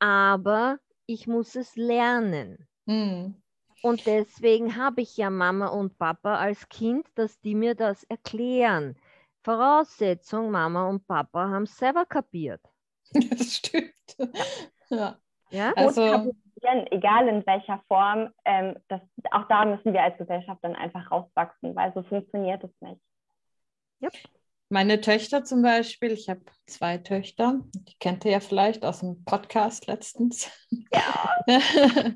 [0.00, 2.66] aber ich muss es lernen.
[2.86, 3.40] Mhm.
[3.84, 8.96] Und deswegen habe ich ja Mama und Papa als Kind, dass die mir das erklären.
[9.44, 12.62] Voraussetzung, Mama und Papa haben es selber kapiert.
[13.30, 13.94] Das stimmt.
[14.90, 15.18] Ja.
[15.50, 15.72] Ja?
[15.76, 19.00] Also, kapieren, egal in welcher Form, ähm, das,
[19.30, 23.00] auch da müssen wir als Gesellschaft dann einfach rauswachsen, weil so funktioniert es nicht.
[24.72, 29.22] Meine Töchter zum Beispiel, ich habe zwei Töchter, die kennt ihr ja vielleicht aus dem
[29.24, 30.50] Podcast letztens.
[30.90, 31.30] Ja.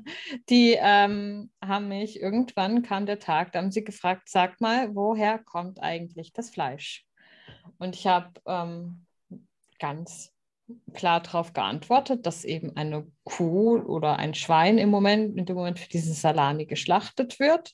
[0.49, 5.37] Die ähm, haben mich, irgendwann kam der Tag, da haben sie gefragt, sag mal, woher
[5.37, 7.05] kommt eigentlich das Fleisch?
[7.77, 9.05] Und ich habe ähm,
[9.77, 10.33] ganz
[10.93, 15.77] klar darauf geantwortet, dass eben eine Kuh oder ein Schwein im Moment, in dem Moment
[15.77, 17.73] für diese Salami geschlachtet wird.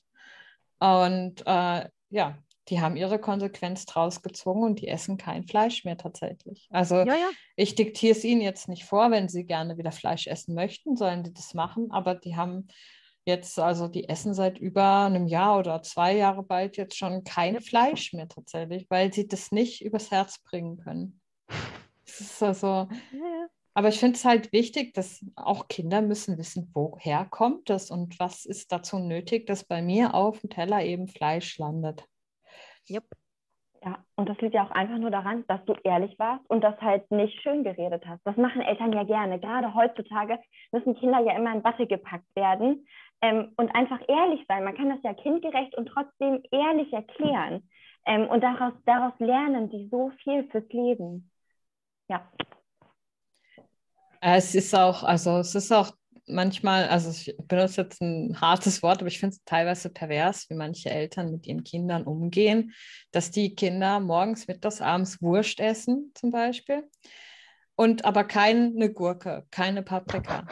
[0.78, 5.98] Und äh, ja, die haben ihre Konsequenz draus gezogen und die essen kein Fleisch mehr
[5.98, 6.66] tatsächlich.
[6.70, 7.30] Also Ja, ja.
[7.56, 11.24] ich diktiere es ihnen jetzt nicht vor, wenn sie gerne wieder Fleisch essen möchten, sollen
[11.24, 12.68] die das machen, aber die haben
[13.26, 17.60] jetzt, also die essen seit über einem Jahr oder zwei Jahre bald jetzt schon kein
[17.60, 21.20] Fleisch mehr tatsächlich, weil sie das nicht übers Herz bringen können.
[22.06, 23.46] Das ist also, ja.
[23.72, 28.18] aber ich finde es halt wichtig, dass auch Kinder müssen wissen, woher kommt das und
[28.18, 32.04] was ist dazu nötig, dass bei mir auf dem Teller eben Fleisch landet.
[32.88, 33.14] Jupp.
[33.84, 36.80] Ja, und das liegt ja auch einfach nur daran, dass du ehrlich warst und das
[36.80, 38.22] halt nicht schön geredet hast.
[38.26, 39.38] Das machen Eltern ja gerne.
[39.38, 40.38] Gerade heutzutage
[40.72, 42.86] müssen Kinder ja immer in Watte gepackt werden
[43.22, 44.64] ähm, und einfach ehrlich sein.
[44.64, 47.68] Man kann das ja kindgerecht und trotzdem ehrlich erklären.
[48.06, 51.30] Ähm, und daraus, daraus lernen die so viel fürs Leben.
[52.08, 52.28] Ja,
[54.20, 55.92] Äh, Es ist auch, also es ist auch
[56.26, 60.54] manchmal, also ich benutze jetzt ein hartes Wort, aber ich finde es teilweise pervers, wie
[60.54, 62.72] manche Eltern mit ihren Kindern umgehen,
[63.12, 66.84] dass die Kinder morgens, mittags, abends Wurst essen zum Beispiel
[67.76, 70.46] und aber keine Gurke, keine Paprika.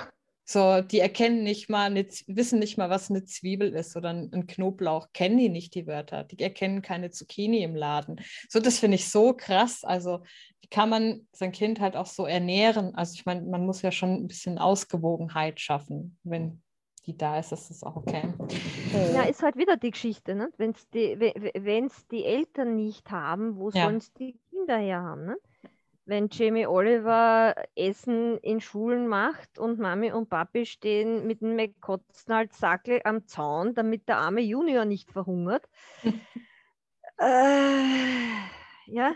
[0.44, 1.94] So, die erkennen nicht mal,
[2.26, 6.24] wissen nicht mal, was eine Zwiebel ist oder ein, Knoblauch, kennen die nicht die Wörter.
[6.24, 8.20] Die erkennen keine Zucchini im Laden.
[8.48, 9.84] So, das finde ich so krass.
[9.84, 10.24] Also,
[10.72, 12.94] kann man sein Kind halt auch so ernähren?
[12.94, 16.18] Also, ich meine, man muss ja schon ein bisschen Ausgewogenheit schaffen.
[16.24, 16.62] Wenn
[17.06, 18.22] die da ist, ist das auch okay.
[18.92, 20.50] Ja, ist halt wieder die Geschichte, ne?
[20.56, 23.84] Wenn es die, we- wenn's die Eltern nicht haben, wo Ja.
[23.84, 25.24] sollen es die Kinder her haben?
[25.26, 25.36] Ne?
[26.04, 32.32] Wenn Jamie Oliver Essen in Schulen macht und Mami und Papi stehen mit einem McKotzen
[32.32, 35.68] als Sackel am Zaun, damit der arme Junior nicht verhungert.
[37.18, 38.48] äh,
[38.86, 39.14] ja,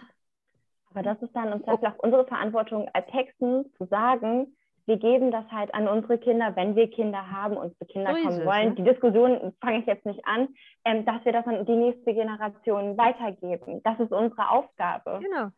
[0.96, 4.56] aber das ist dann im Zweifel auch unsere Verantwortung als Hexen zu sagen,
[4.87, 8.22] wir geben das halt an unsere Kinder, wenn wir Kinder haben und zu Kinder So
[8.22, 8.68] kommen es, wollen.
[8.70, 8.74] ne?
[8.76, 10.48] Die Diskussion fange ich jetzt nicht an,
[10.85, 13.82] ähm, dass wir das an die nächste Generation weitergeben.
[13.82, 15.18] Das ist unsere Aufgabe.
[15.22, 15.48] genau.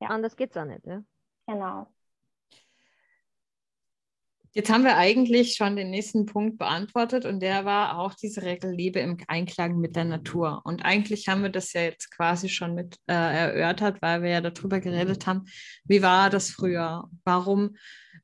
[0.00, 0.08] Ja.
[0.08, 0.86] Anders geht es auch nicht.
[0.86, 1.02] Ja?
[1.46, 1.86] Genau.
[4.56, 8.70] Jetzt haben wir eigentlich schon den nächsten Punkt beantwortet und der war auch diese Regel
[8.72, 10.62] Liebe im Einklang mit der Natur.
[10.64, 14.40] Und eigentlich haben wir das ja jetzt quasi schon mit äh, erörtert, weil wir ja
[14.40, 15.46] darüber geredet haben,
[15.84, 17.10] wie war das früher?
[17.24, 17.76] Warum?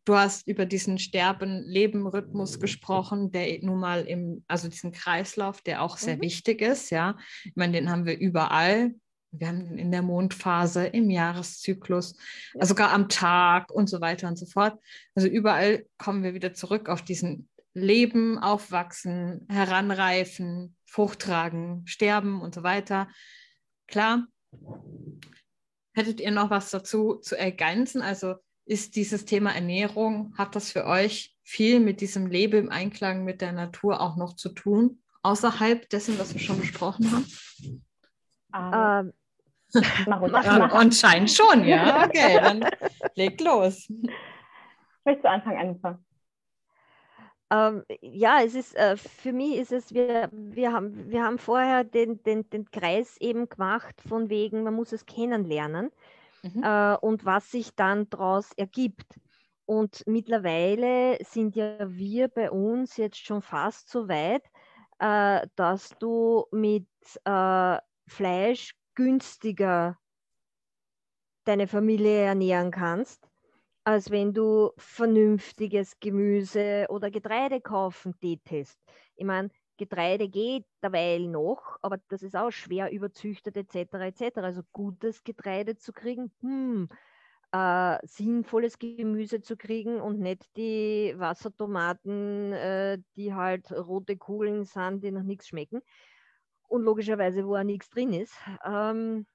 [0.04, 5.96] Du hast über diesen Sterben-Leben-Rhythmus gesprochen, der nun mal im, also diesen Kreislauf, der auch
[5.96, 6.22] sehr Mhm.
[6.22, 7.16] wichtig ist, ja.
[7.44, 8.94] Ich meine, den haben wir überall.
[9.32, 12.16] Wir haben den in der Mondphase, im Jahreszyklus,
[12.54, 12.66] Ja.
[12.66, 14.78] sogar am Tag und so weiter und so fort.
[15.14, 22.62] Also überall kommen wir wieder zurück auf diesen Leben, Aufwachsen, Heranreifen, Fruchttragen, Sterben und so
[22.62, 23.08] weiter.
[23.86, 24.26] Klar.
[25.92, 28.02] Hättet ihr noch was dazu zu ergänzen?
[28.02, 33.24] Also ist dieses Thema Ernährung, hat das für euch viel mit diesem Leben im Einklang
[33.24, 37.26] mit der Natur auch noch zu tun, außerhalb dessen, was wir schon besprochen haben?
[38.54, 39.12] Ähm,
[40.06, 42.04] mach ruhig, mach- anscheinend schon, ja.
[42.06, 42.70] Okay, dann
[43.14, 43.88] legt los.
[45.04, 45.98] Möchtest du anfangen, Anfa?
[47.52, 51.82] Ähm, ja, es ist äh, für mich ist es, wir, wir, haben, wir haben vorher
[51.84, 55.90] den, den, den Kreis eben gemacht, von wegen, man muss es kennenlernen
[56.42, 56.62] Mhm.
[56.62, 59.20] äh, und was sich dann daraus ergibt.
[59.66, 64.42] Und mittlerweile sind ja wir bei uns jetzt schon fast so weit,
[64.98, 66.86] äh, dass du mit
[67.24, 69.98] äh, Fleisch günstiger
[71.44, 73.30] deine Familie ernähren kannst,
[73.82, 78.78] als wenn du vernünftiges Gemüse oder Getreide kaufen tätest.
[79.16, 83.94] Ich meine, Getreide geht derweil noch, aber das ist auch schwer überzüchtet etc.
[84.04, 84.36] etc.
[84.36, 86.90] Also gutes Getreide zu kriegen, hm,
[87.52, 95.02] äh, sinnvolles Gemüse zu kriegen und nicht die Wassertomaten, äh, die halt rote Kugeln sind,
[95.02, 95.80] die nach nichts schmecken
[96.70, 99.26] und logischerweise, wo auch nichts drin ist, ähm,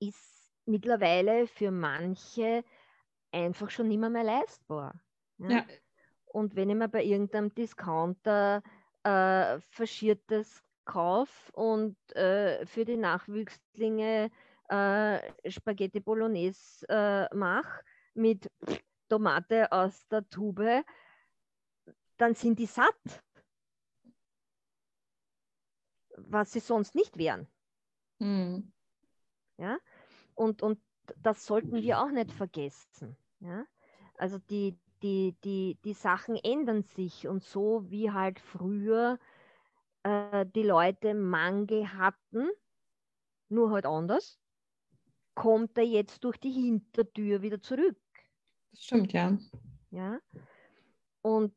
[0.00, 2.64] ist mittlerweile für manche
[3.30, 4.94] einfach schon nicht mehr, mehr leistbar.
[5.38, 5.64] Ja.
[6.26, 8.62] Und wenn ich mir bei irgendeinem Discounter
[9.02, 14.30] äh, faschiertes Kauf und äh, für die Nachwüchslinge
[14.68, 18.50] äh, Spaghetti Bolognese äh, mache mit
[19.08, 20.82] Tomate aus der Tube,
[22.16, 23.23] dann sind die satt.
[26.16, 27.46] Was sie sonst nicht wären.
[28.20, 28.72] Hm.
[29.58, 29.78] Ja?
[30.34, 30.80] Und, und
[31.22, 33.16] das sollten wir auch nicht vergessen.
[33.40, 33.64] Ja?
[34.16, 39.18] Also die, die, die, die Sachen ändern sich und so wie halt früher
[40.02, 42.48] äh, die Leute Mangel hatten,
[43.48, 44.38] nur halt anders,
[45.34, 47.98] kommt er jetzt durch die Hintertür wieder zurück.
[48.70, 49.36] Das stimmt, ja.
[49.90, 50.20] Ja.
[51.24, 51.54] Und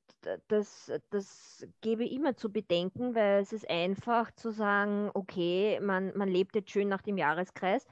[0.47, 6.15] das, das gebe ich immer zu bedenken, weil es ist einfach zu sagen, okay, man,
[6.17, 7.85] man lebt jetzt schön nach dem Jahreskreis,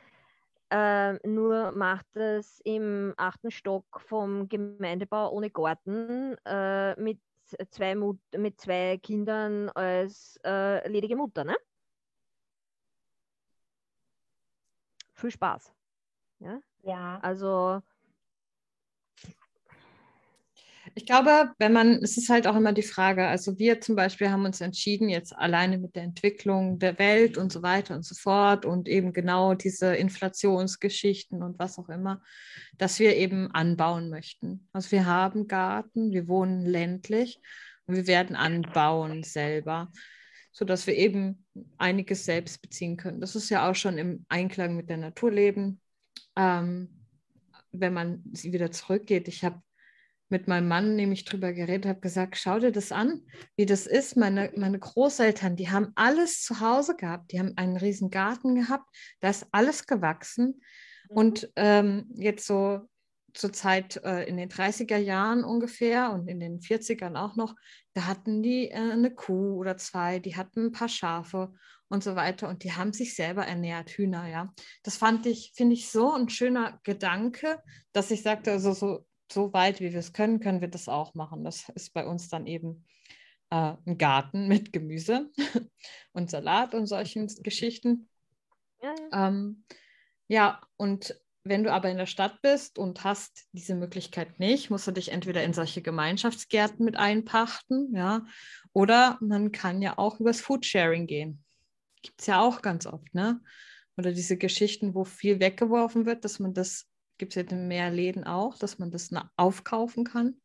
[0.69, 7.19] äh, nur macht es im achten Stock vom Gemeindebau ohne Garten äh, mit,
[7.69, 11.43] zwei Mut mit zwei Kindern als äh, ledige Mutter.
[11.43, 11.57] Ne?
[15.13, 15.73] Viel Spaß.
[16.39, 16.61] Ja.
[16.83, 17.19] Ja.
[17.21, 17.81] Also
[20.97, 24.29] Ich glaube, wenn man, es ist halt auch immer die Frage, also wir zum Beispiel
[24.29, 28.15] haben uns entschieden, jetzt alleine mit der Entwicklung der Welt und so weiter und so
[28.15, 32.21] fort und eben genau diese Inflationsgeschichten und was auch immer,
[32.77, 34.69] dass wir eben anbauen möchten.
[34.71, 37.41] Also wir haben Garten, wir wohnen ländlich
[37.87, 39.91] und wir werden anbauen selber,
[40.53, 41.45] sodass wir eben
[41.77, 43.19] einiges selbst beziehen können.
[43.19, 45.81] Das ist ja auch schon im Einklang mit der Natur leben.
[46.37, 47.01] Ähm,
[47.73, 49.61] wenn man wieder zurückgeht, ich habe
[50.29, 53.21] mit meinem Mann nämlich drüber geredet, habe gesagt, schau dir das an,
[53.55, 54.17] wie das ist.
[54.17, 57.31] Meine, meine Großeltern, die haben alles zu Hause gehabt.
[57.31, 60.61] Die haben einen riesen Garten gehabt, da ist alles gewachsen.
[61.09, 61.17] Mhm.
[61.17, 62.87] Und ähm, jetzt so
[63.35, 67.53] zur Zeit äh, in den 30er Jahren ungefähr und in den 40ern auch noch,
[67.93, 71.53] da hatten die äh, eine Kuh oder zwei, die hatten ein paar Schafe
[71.89, 74.53] und so weiter und die haben sich selber ernährt, Hühner, ja.
[74.83, 77.61] Das fand ich, finde ich so ein schöner Gedanke,
[77.91, 81.13] dass ich sagte, also so so weit, wie wir es können, können wir das auch
[81.15, 81.43] machen.
[81.43, 82.85] Das ist bei uns dann eben
[83.49, 85.31] äh, ein Garten mit Gemüse
[86.13, 88.09] und Salat und solchen Geschichten.
[88.81, 89.27] Ja, ja.
[89.27, 89.63] Ähm,
[90.27, 94.87] ja, und wenn du aber in der Stadt bist und hast diese Möglichkeit nicht, musst
[94.87, 98.25] du dich entweder in solche Gemeinschaftsgärten mit einpachten, ja,
[98.73, 101.43] oder man kann ja auch übers Foodsharing gehen.
[102.01, 103.41] Gibt es ja auch ganz oft, ne?
[103.95, 108.23] Oder diese Geschichten, wo viel weggeworfen wird, dass man das gibt es jetzt mehr Läden
[108.23, 110.35] auch, dass man das aufkaufen kann.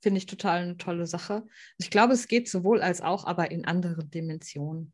[0.00, 1.46] Finde ich total eine tolle Sache.
[1.78, 4.92] Ich glaube, es geht sowohl als auch, aber in anderen Dimensionen.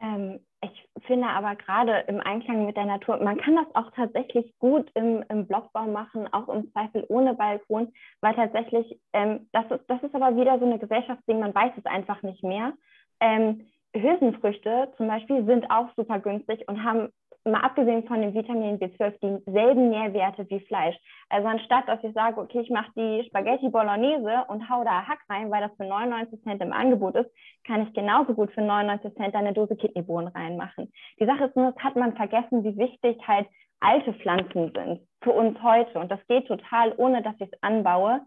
[0.00, 4.52] Ähm, ich finde aber gerade im Einklang mit der Natur, man kann das auch tatsächlich
[4.58, 9.84] gut im, im Blockbau machen, auch im Zweifel ohne Balkon, weil tatsächlich, ähm, das, ist,
[9.88, 12.72] das ist aber wieder so eine Gesellschaftsding, man weiß es einfach nicht mehr.
[13.20, 17.08] Ähm, Hülsenfrüchte zum Beispiel sind auch super günstig und haben
[17.50, 20.96] mal abgesehen von dem Vitamin B12 dieselben Nährwerte wie Fleisch.
[21.28, 25.20] Also anstatt, dass ich sage, okay, ich mache die Spaghetti Bolognese und hau da Hack
[25.28, 27.30] rein, weil das für 99 Cent im Angebot ist,
[27.66, 30.92] kann ich genauso gut für 99 Cent eine Dose Kidneybohnen reinmachen.
[31.20, 33.46] Die Sache ist nur, das hat man vergessen, wie wichtig halt
[33.80, 35.98] alte Pflanzen sind für uns heute.
[35.98, 38.20] Und das geht total, ohne dass ich es anbaue.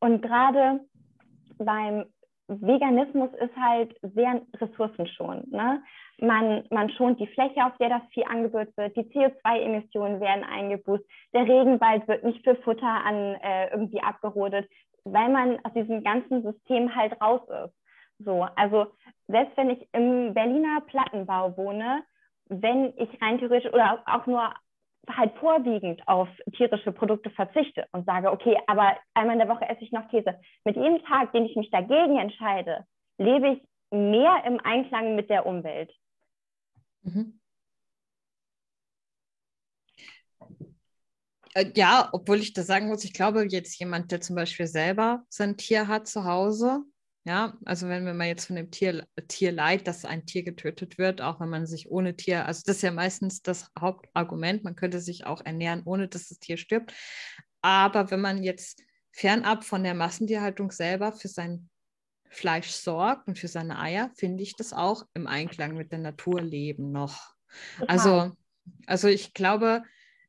[0.00, 0.80] Und gerade
[1.58, 2.06] beim
[2.50, 5.52] Veganismus ist halt sehr ressourcenschonend.
[5.52, 5.82] Ne?
[6.18, 11.04] Man, man schont die Fläche, auf der das Vieh angebaut wird, die CO2-Emissionen werden eingeboost,
[11.32, 14.68] der Regenwald wird nicht für Futter an äh, irgendwie abgerodet,
[15.04, 17.74] weil man aus diesem ganzen System halt raus ist.
[18.18, 18.86] So, also
[19.28, 22.02] selbst wenn ich im Berliner Plattenbau wohne,
[22.48, 24.52] wenn ich rein theoretisch oder auch nur
[25.08, 29.82] halt vorwiegend auf tierische Produkte verzichte und sage, okay, aber einmal in der Woche esse
[29.82, 30.38] ich noch Käse.
[30.64, 32.84] Mit jedem Tag, den ich mich dagegen entscheide,
[33.18, 35.92] lebe ich mehr im Einklang mit der Umwelt.
[37.02, 37.40] Mhm.
[41.54, 45.24] Äh, ja, obwohl ich da sagen muss, ich glaube, jetzt jemand, der zum Beispiel selber
[45.28, 46.84] sein Tier hat zu Hause,
[47.24, 51.20] ja, also wenn wir mal jetzt von dem Tier, Tierleid, dass ein Tier getötet wird,
[51.20, 55.00] auch wenn man sich ohne Tier, also das ist ja meistens das Hauptargument, man könnte
[55.00, 56.94] sich auch ernähren, ohne dass das Tier stirbt.
[57.60, 61.68] Aber wenn man jetzt fernab von der Massentierhaltung selber für sein
[62.30, 66.40] Fleisch sorgt und für seine Eier, finde ich das auch im Einklang mit der Natur
[66.40, 67.34] leben noch.
[67.86, 68.32] Also,
[68.86, 69.82] also ich glaube,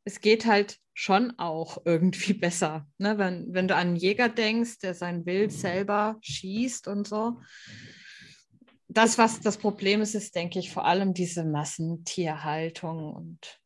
[0.04, 2.86] es geht halt schon auch irgendwie besser.
[2.98, 3.18] Ne?
[3.18, 7.38] Wenn, wenn du an einen Jäger denkst, der sein Wild selber schießt und so.
[8.88, 13.62] Das, was das Problem ist, ist, denke ich, vor allem diese Massentierhaltung und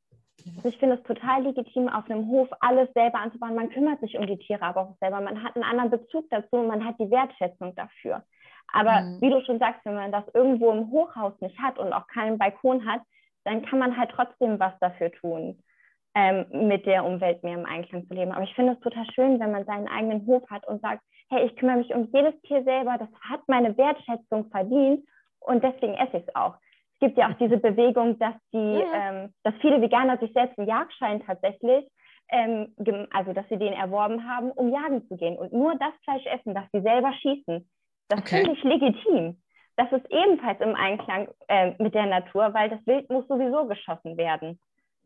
[0.58, 3.56] also ich finde es total legitim, auf einem Hof alles selber anzubauen.
[3.56, 5.20] Man kümmert sich um die Tiere aber auch selber.
[5.20, 8.24] Man hat einen anderen Bezug dazu und man hat die Wertschätzung dafür.
[8.72, 9.22] Aber mhm.
[9.22, 12.38] wie du schon sagst, wenn man das irgendwo im Hochhaus nicht hat und auch keinen
[12.38, 13.02] Balkon hat,
[13.44, 15.58] dann kann man halt trotzdem was dafür tun
[16.16, 18.32] ähm, mit der Umwelt mehr im Einklang zu leben.
[18.32, 21.46] Aber ich finde es total schön, wenn man seinen eigenen Hof hat und sagt, hey,
[21.46, 25.06] ich kümmere mich um jedes Tier selber, das hat meine Wertschätzung verdient
[25.42, 26.56] und deswegen esse ich es auch.
[26.94, 28.86] Es gibt ja auch diese Bewegung, dass die, ja.
[28.94, 31.86] ähm, dass viele Veganer sich selbst einen Jagdschein tatsächlich,
[32.30, 32.74] ähm,
[33.12, 36.56] also dass sie den erworben haben, um jagen zu gehen und nur das Fleisch essen,
[36.56, 37.70] das sie selber schießen.
[38.08, 38.44] Das okay.
[38.44, 39.42] finde ich legitim.
[39.78, 44.16] Das ist ebenfalls im Einklang äh, mit der Natur, weil das Wild muss sowieso geschossen
[44.16, 44.60] werden.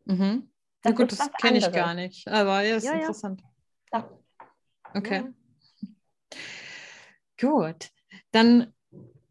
[0.04, 0.49] Mhm.
[0.84, 2.26] Na Das gut, ist das kenne ich gar nicht.
[2.28, 3.42] Aber ja, ist Ja, interessant.
[3.92, 4.10] Ja.
[4.94, 5.24] Okay.
[5.24, 6.38] Ja.
[7.40, 7.90] Gut,
[8.32, 8.74] dann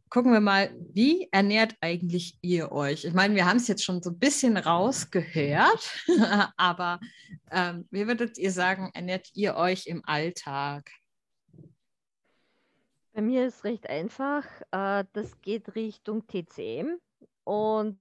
[0.09, 3.05] gucken wir mal, wie ernährt eigentlich ihr euch?
[3.05, 6.05] Ich meine, wir haben es jetzt schon so ein bisschen rausgehört,
[6.57, 6.99] aber
[7.51, 10.89] ähm, wie würdet ihr sagen, ernährt ihr euch im Alltag?
[13.13, 14.45] Bei mir ist recht einfach.
[14.71, 16.99] Äh, das geht Richtung TCM
[17.43, 17.99] und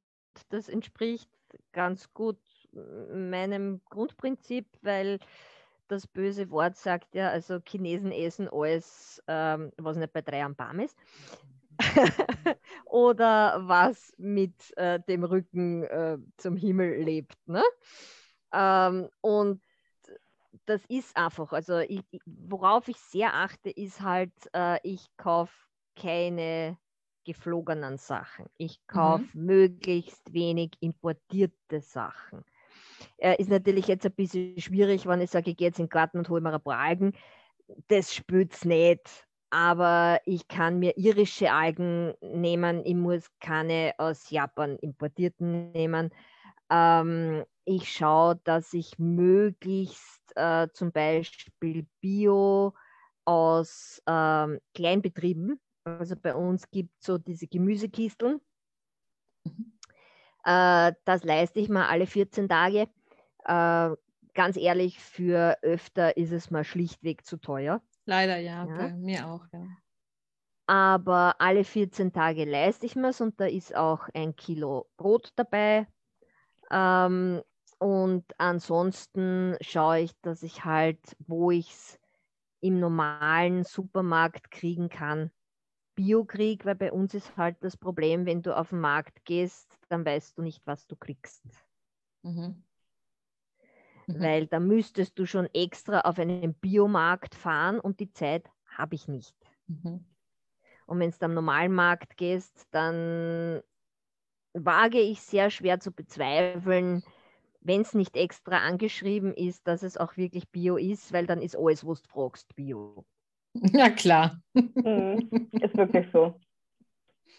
[0.50, 1.30] das entspricht
[1.72, 2.38] ganz gut
[3.30, 5.18] meinem Grundprinzip, weil
[5.88, 10.54] das böse Wort sagt ja, also Chinesen essen alles, ähm, was nicht bei drei am
[10.54, 10.96] Baum ist.
[12.84, 17.36] Oder was mit äh, dem Rücken äh, zum Himmel lebt.
[17.46, 17.62] Ne?
[18.52, 19.62] Ähm, und
[20.66, 25.54] das ist einfach, also ich, worauf ich sehr achte, ist halt, äh, ich kaufe
[25.96, 26.76] keine
[27.24, 28.46] geflogenen Sachen.
[28.56, 32.44] Ich kaufe möglichst wenig importierte Sachen.
[33.18, 35.90] Äh, ist natürlich jetzt ein bisschen schwierig, wenn ich sage, ich gehe jetzt in den
[35.90, 37.12] Garten und hole mir ein paar Algen.
[37.88, 39.26] Das spürt's nicht.
[39.50, 42.84] Aber ich kann mir irische Algen nehmen.
[42.84, 46.10] Ich muss keine aus Japan importierten nehmen.
[46.70, 52.74] Ähm, ich schaue, dass ich möglichst äh, zum Beispiel Bio
[53.24, 58.40] aus ähm, Kleinbetrieben, also bei uns gibt es so diese Gemüsekisteln,
[59.44, 59.77] Mhm.
[60.44, 62.88] Äh, das leiste ich mir alle 14 Tage.
[63.44, 63.90] Äh,
[64.34, 67.82] ganz ehrlich, für öfter ist es mir schlichtweg zu teuer.
[68.06, 68.76] Leider ja, Ja.
[68.76, 69.66] bei mir auch, ja.
[70.66, 75.32] Aber alle 14 Tage leiste ich mir es und da ist auch ein Kilo Brot
[75.36, 75.86] dabei.
[76.70, 77.42] Ähm,
[77.78, 82.00] und ansonsten schaue ich, dass ich halt, wo ich es
[82.60, 85.30] im normalen Supermarkt kriegen kann,
[85.94, 89.77] Bio kriege, weil bei uns ist halt das Problem, wenn du auf den Markt gehst,
[89.88, 91.44] dann weißt du nicht, was du kriegst.
[92.22, 92.62] Mhm.
[94.06, 94.20] Mhm.
[94.20, 99.08] Weil da müsstest du schon extra auf einen Biomarkt fahren und die Zeit habe ich
[99.08, 99.34] nicht.
[99.66, 100.04] Mhm.
[100.86, 103.62] Und wenn du am normalen Markt gehst, dann
[104.54, 107.02] wage ich sehr schwer zu bezweifeln,
[107.60, 111.56] wenn es nicht extra angeschrieben ist, dass es auch wirklich Bio ist, weil dann ist
[111.56, 113.04] alles, was du fragst, Bio.
[113.72, 114.40] Ja, klar.
[114.54, 115.50] Mhm.
[115.60, 116.38] Ist wirklich so.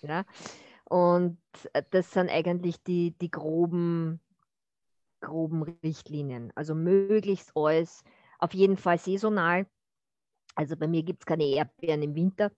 [0.02, 0.26] Ja?
[0.90, 1.38] Und
[1.74, 4.20] äh, das sind eigentlich die, die groben,
[5.22, 6.52] groben Richtlinien.
[6.56, 8.04] Also möglichst alles,
[8.40, 9.66] auf jeden Fall saisonal.
[10.56, 12.52] Also bei mir gibt es keine Erdbeeren im Winter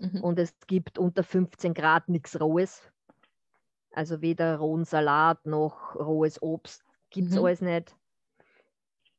[0.00, 0.22] Mhm.
[0.22, 2.88] und es gibt unter 15 Grad nichts Rohes.
[3.92, 7.44] Also weder rohen Salat noch rohes Obst gibt es Mhm.
[7.44, 7.96] alles nicht.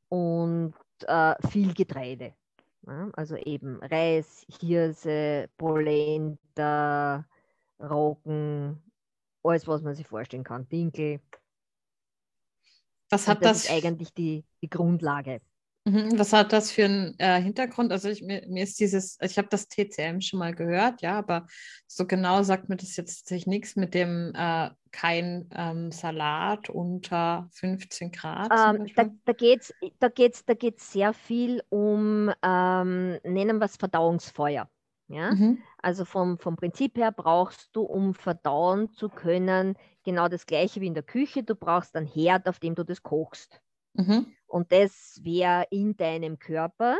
[0.08, 0.74] Und
[1.06, 2.34] äh, viel Getreide.
[2.88, 3.10] Ja?
[3.14, 7.26] Also eben Reis, Hirse, Polenta,
[7.80, 8.82] Roggen,
[9.44, 10.68] alles, was man sich vorstellen kann.
[10.68, 11.22] Dinkel.
[13.10, 15.42] Was hat das, das, ist eigentlich die, die Grundlage.
[15.86, 17.92] Mhm, Was hat das für einen äh, Hintergrund?
[17.92, 21.48] Also ich, mir, mir ist dieses, ich habe das TCM schon mal gehört, ja, aber
[21.88, 27.48] so genau sagt mir das jetzt tatsächlich nichts mit dem äh, kein ähm, Salat unter
[27.54, 28.52] 15 Grad.
[28.52, 33.66] Ähm, da da geht es da geht's, da geht's sehr viel um, ähm, nennen wir
[33.66, 34.70] es Verdauungsfeuer.
[35.10, 35.32] Ja?
[35.32, 35.64] Mhm.
[35.82, 40.88] Also vom, vom Prinzip her brauchst du, um verdauen zu können, genau das gleiche wie
[40.88, 41.44] in der Küche.
[41.44, 43.62] Du brauchst einen Herd, auf dem du das kochst.
[43.94, 44.34] Mhm.
[44.48, 46.98] Und das wäre in deinem Körper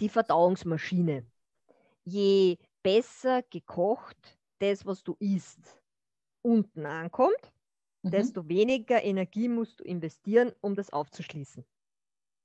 [0.00, 1.26] die Verdauungsmaschine.
[2.04, 5.80] Je besser gekocht das, was du isst,
[6.42, 7.52] unten ankommt,
[8.02, 8.10] Mhm.
[8.12, 11.64] desto weniger Energie musst du investieren, um das aufzuschließen.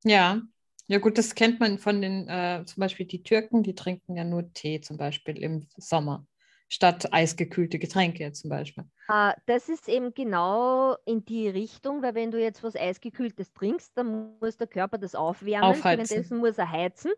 [0.04, 0.42] Ja.
[0.90, 4.24] Ja, gut, das kennt man von den, äh, zum Beispiel die Türken, die trinken ja
[4.26, 6.26] nur Tee zum Beispiel im Sommer,
[6.68, 8.84] statt eisgekühlte Getränke zum Beispiel.
[9.10, 13.98] Äh, das ist eben genau in die Richtung, weil wenn du jetzt was Eisgekühltes trinkst,
[13.98, 16.16] dann muss der Körper das aufwärmen, Aufheizen.
[16.18, 17.12] währenddessen muss er heizen,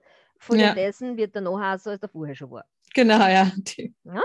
[0.49, 0.75] Ja.
[0.75, 2.65] währenddessen wird er noch heißer, als der vorher schon war.
[2.93, 3.51] Genau, ja.
[3.57, 4.21] Die, Ja.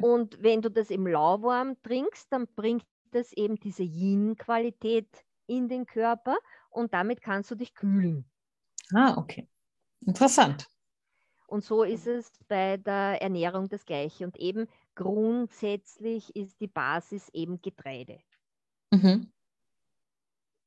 [0.00, 5.08] Und wenn du das im lauwarm trinkst, dann bringt das eben diese Yin-Qualität
[5.46, 6.38] in den Körper
[6.70, 8.30] und damit kannst du dich kühlen.
[8.94, 9.48] Ah, okay.
[10.06, 10.66] Interessant.
[11.46, 14.24] Und so ist es bei der Ernährung das Gleiche.
[14.24, 18.20] Und eben grundsätzlich ist die Basis eben Getreide.
[18.92, 19.30] Mhm.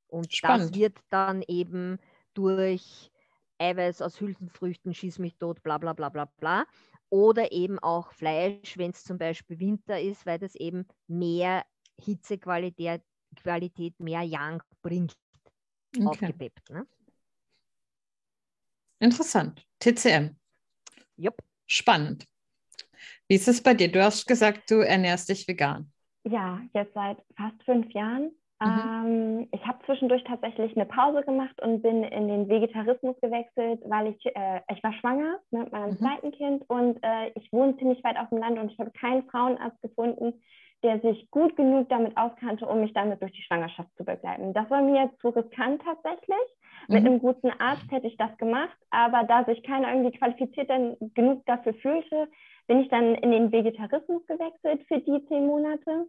[0.08, 0.76] Und das Spannend.
[0.76, 1.98] wird dann eben
[2.34, 3.12] durch
[3.60, 6.66] Eiweiß aus Hülsenfrüchten, schieß mich tot, bla bla bla bla bla.
[7.10, 11.64] Oder eben auch Fleisch, wenn es zum Beispiel Winter ist, weil das eben mehr
[12.00, 13.04] Hitzequalität,
[13.36, 15.16] Qualität, mehr Yang bringt,
[16.02, 16.06] Okay.
[16.10, 16.70] aufgepeppt.
[16.72, 16.88] Ne?
[19.00, 19.66] Interessant.
[19.80, 20.36] TCM.
[21.18, 21.38] Jupp.
[21.68, 22.26] Spannend.
[23.28, 23.92] Wie ist es bei dir?
[23.92, 25.92] Du hast gesagt, du ernährst dich vegan.
[26.24, 28.32] Ja, jetzt seit fast fünf Jahren.
[28.62, 29.42] Mhm.
[29.42, 34.08] Ähm, ich habe zwischendurch tatsächlich eine Pause gemacht und bin in den Vegetarismus gewechselt, weil
[34.08, 35.98] ich, äh, ich war schwanger mit meinem mhm.
[35.98, 39.24] zweiten Kind und äh, ich wohne ziemlich weit auf dem Land und ich habe keinen
[39.30, 40.42] Frauenarzt gefunden,
[40.84, 44.54] der sich gut genug damit auskannte, um mich damit durch die Schwangerschaft zu begleiten.
[44.54, 46.38] Das war mir zu riskant tatsächlich.
[46.88, 46.96] Mhm.
[46.96, 50.70] Mit einem guten Arzt hätte ich das gemacht, aber da sich keiner irgendwie qualifiziert
[51.14, 52.28] genug dafür fühlte,
[52.68, 56.08] bin ich dann in den Vegetarismus gewechselt für die zehn Monate.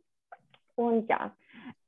[0.76, 1.32] Und ja,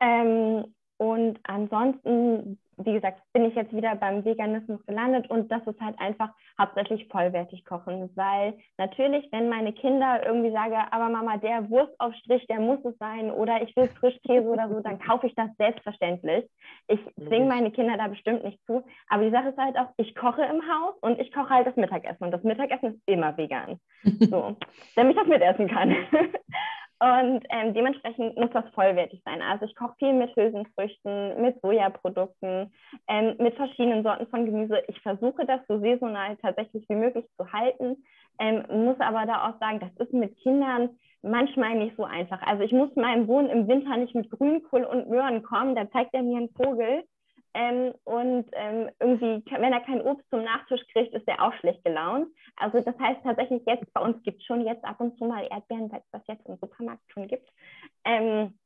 [0.01, 5.81] ähm, und ansonsten, wie gesagt, bin ich jetzt wieder beim Veganismus gelandet und das ist
[5.81, 11.69] halt einfach hauptsächlich vollwertig kochen, weil natürlich, wenn meine Kinder irgendwie sagen, aber Mama, der
[11.71, 15.49] Wurstaufstrich, der muss es sein oder ich will Frischkäse oder so, dann kaufe ich das
[15.57, 16.45] selbstverständlich.
[16.89, 20.15] Ich zwinge meine Kinder da bestimmt nicht zu, aber die Sache ist halt auch, ich
[20.15, 23.81] koche im Haus und ich koche halt das Mittagessen und das Mittagessen ist immer vegan,
[24.03, 24.57] so,
[24.97, 25.97] damit ich das mitessen kann.
[26.99, 29.43] Und ähm, dementsprechend muss das vollwertig sein.
[29.43, 32.73] Also ich koche viel mit Hülsenfrüchten, mit Sojaprodukten,
[33.07, 34.83] ähm, mit verschiedenen Sorten von Gemüse.
[34.89, 38.03] Ich versuche das so saisonal tatsächlich wie möglich zu halten,
[38.39, 40.91] ähm, muss aber da auch sagen, das ist mit Kindern
[41.21, 42.41] manchmal nicht so einfach.
[42.47, 46.15] Also ich muss meinem Sohn im Winter nicht mit Grünkohl und Möhren kommen, da zeigt
[46.15, 47.05] er mir einen Vogel.
[47.57, 51.83] Ähm, und ähm, irgendwie, wenn er kein Obst zum Nachtisch kriegt, ist er auch schlecht
[51.85, 52.29] gelaunt.
[52.57, 55.49] Also das heißt tatsächlich jetzt, bei uns gibt es schon jetzt ab und zu mal
[55.51, 57.49] Erdbeeren, weil es das jetzt im Supermarkt schon gibt.
[58.05, 58.59] Ähm,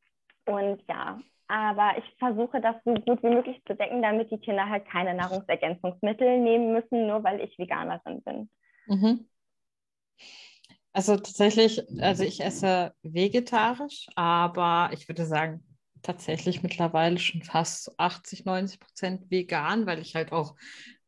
[0.45, 4.69] und ja, aber ich versuche das so gut wie möglich zu decken, damit die Kinder
[4.69, 8.51] halt keine Nahrungsergänzungsmittel nehmen müssen, nur weil ich Veganerin bin.
[8.87, 9.25] Mhm.
[10.93, 15.63] Also tatsächlich, also ich esse vegetarisch, aber ich würde sagen,
[16.03, 20.57] tatsächlich mittlerweile schon fast 80, 90 Prozent vegan, weil ich halt auch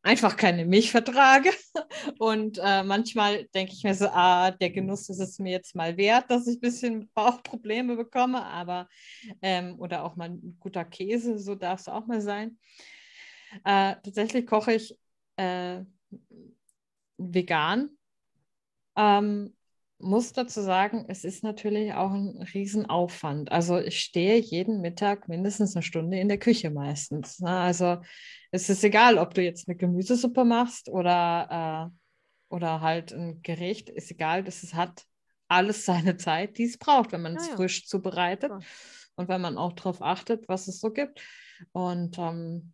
[0.03, 1.49] einfach keine Milch vertrage.
[2.19, 5.97] Und äh, manchmal denke ich mir so, ah, der Genuss ist es mir jetzt mal
[5.97, 8.87] wert, dass ich ein bisschen Bauchprobleme bekomme, aber
[9.41, 12.57] ähm, oder auch mal ein guter Käse, so darf es auch mal sein.
[13.63, 14.97] Äh, tatsächlich koche ich
[15.37, 15.81] äh,
[17.17, 17.97] vegan.
[18.95, 19.55] Ähm,
[20.03, 23.51] muss dazu sagen, es ist natürlich auch ein Riesenaufwand.
[23.51, 27.39] Also ich stehe jeden Mittag mindestens eine Stunde in der Küche meistens.
[27.39, 27.49] Ne?
[27.49, 28.01] Also
[28.51, 33.89] es ist egal, ob du jetzt eine Gemüsesuppe machst oder, äh, oder halt ein Gericht,
[33.89, 35.05] ist egal, das ist, hat
[35.47, 37.55] alles seine Zeit, die es braucht, wenn man es ja.
[37.55, 38.59] frisch zubereitet ja.
[39.15, 41.21] und wenn man auch darauf achtet, was es so gibt.
[41.71, 42.73] Und ähm,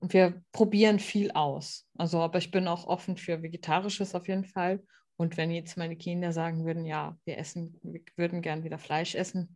[0.00, 1.86] wir probieren viel aus.
[1.96, 4.82] Also, aber ich bin auch offen für Vegetarisches auf jeden Fall
[5.18, 9.16] und wenn jetzt meine Kinder sagen würden, ja, wir essen, wir würden gern wieder Fleisch
[9.16, 9.54] essen,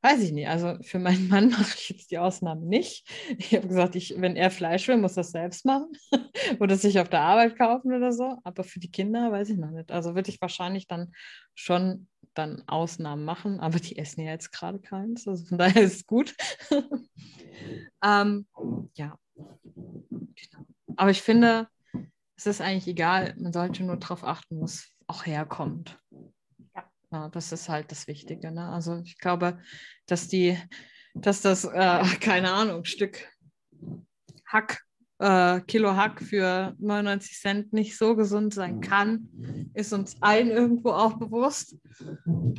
[0.00, 0.48] weiß ich nicht.
[0.48, 3.06] Also für meinen Mann mache ich jetzt die Ausnahme nicht.
[3.38, 5.92] Ich habe gesagt, ich, wenn er Fleisch will, muss er es selbst machen
[6.60, 8.38] oder sich auf der Arbeit kaufen oder so.
[8.42, 9.92] Aber für die Kinder weiß ich noch nicht.
[9.92, 11.12] Also würde ich wahrscheinlich dann
[11.54, 15.28] schon dann Ausnahmen machen, aber die essen ja jetzt gerade keins.
[15.28, 16.34] Also von daher ist es gut.
[18.02, 18.46] ähm,
[18.94, 19.18] ja.
[19.36, 20.66] Genau.
[20.96, 21.68] Aber ich finde,
[22.36, 23.34] es ist eigentlich egal.
[23.38, 26.00] Man sollte nur darauf achten, was auch herkommt.
[26.74, 26.90] Ja.
[27.12, 27.28] ja.
[27.28, 28.50] das ist halt das Wichtige.
[28.50, 28.66] Ne?
[28.66, 29.58] Also ich glaube,
[30.06, 30.56] dass die,
[31.14, 33.28] dass das, äh, keine Ahnung, Stück
[34.46, 34.82] Hack,
[35.18, 39.28] äh, Kilo Hack für 99 Cent nicht so gesund sein kann,
[39.74, 41.76] ist uns allen irgendwo auch bewusst.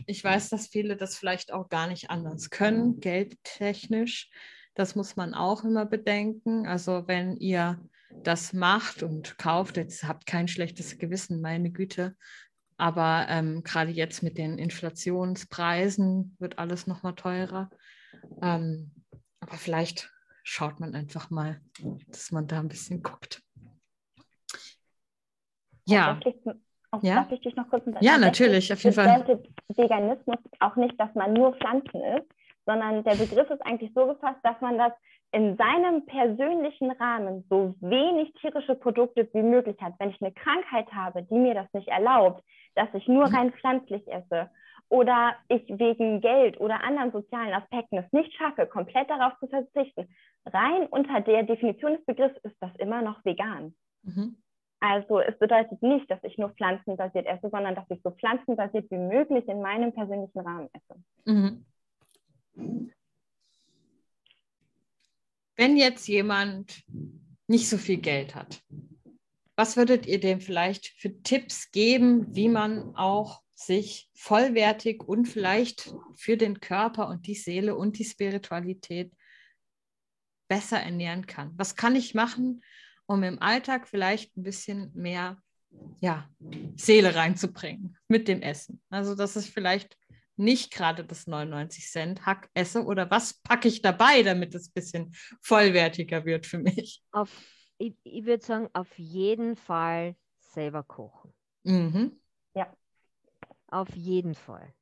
[0.05, 4.29] Ich weiß, dass viele das vielleicht auch gar nicht anders können, geldtechnisch.
[4.75, 6.65] Das muss man auch immer bedenken.
[6.67, 7.79] Also wenn ihr
[8.21, 12.15] das macht und kauft, jetzt habt kein schlechtes Gewissen, meine Güte.
[12.83, 17.69] Aber ähm, gerade jetzt mit den Inflationspreisen wird alles nochmal teurer.
[18.41, 18.91] Ähm,
[19.39, 20.11] aber vielleicht
[20.43, 21.61] schaut man einfach mal,
[22.09, 23.41] dass man da ein bisschen guckt.
[25.87, 26.19] Ja.
[27.01, 27.15] ja?
[27.15, 29.25] Darf ich dich noch kurz Ja, natürlich, auf jeden Fall.
[29.69, 32.27] Veganismus auch nicht, dass man nur Pflanzen isst,
[32.65, 34.91] sondern der Begriff ist eigentlich so gefasst, dass man das
[35.33, 39.93] in seinem persönlichen Rahmen so wenig tierische Produkte wie möglich hat.
[39.97, 42.43] Wenn ich eine Krankheit habe, die mir das nicht erlaubt,
[42.75, 43.35] dass ich nur mhm.
[43.35, 44.51] rein pflanzlich esse
[44.89, 50.07] oder ich wegen Geld oder anderen sozialen Aspekten es nicht schaffe, komplett darauf zu verzichten,
[50.45, 53.73] rein unter der Definition des Begriffs ist das immer noch vegan.
[54.03, 54.37] Mhm.
[54.81, 58.97] Also es bedeutet nicht, dass ich nur pflanzenbasiert esse, sondern dass ich so pflanzenbasiert wie
[58.97, 60.99] möglich in meinem persönlichen Rahmen esse.
[61.25, 61.65] Mhm.
[65.55, 66.83] Wenn jetzt jemand
[67.47, 68.61] nicht so viel Geld hat,
[69.55, 75.93] was würdet ihr dem vielleicht für Tipps geben, wie man auch sich vollwertig und vielleicht
[76.15, 79.13] für den Körper und die Seele und die Spiritualität
[80.47, 81.51] besser ernähren kann?
[81.55, 82.63] Was kann ich machen,
[83.05, 85.37] um im Alltag vielleicht ein bisschen mehr
[86.01, 86.29] ja,
[86.75, 88.81] Seele reinzubringen mit dem Essen?
[88.89, 89.97] Also, dass es vielleicht
[90.35, 94.73] nicht gerade das 99 Cent Hack esse oder was packe ich dabei, damit es ein
[94.73, 97.01] bisschen vollwertiger wird für mich?
[97.11, 97.29] Auf,
[97.77, 101.33] ich, ich würde sagen, auf jeden Fall selber kochen.
[101.65, 102.17] Mhm.
[103.67, 104.73] Auf jeden Fall.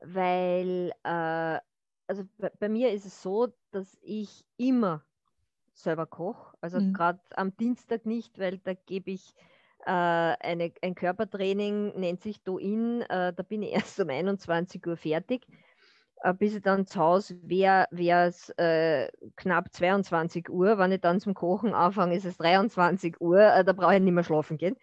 [0.00, 1.60] Weil, äh,
[2.08, 5.04] also bei, bei mir ist es so, dass ich immer
[5.74, 6.56] selber koche.
[6.60, 6.92] Also Mhm.
[6.92, 9.42] gerade am Dienstag nicht, weil da gebe ich äh,
[9.90, 13.02] eine, ein Körpertraining, nennt sich Do-In.
[13.02, 15.46] Äh, da bin ich erst um 21 Uhr fertig.
[16.22, 20.78] Äh, bis ich dann zu Hause wäre, wäre es äh, knapp 22 Uhr.
[20.78, 23.40] Wenn ich dann zum Kochen anfange, ist es 23 Uhr.
[23.40, 24.76] Äh, da brauche ich nicht mehr schlafen gehen.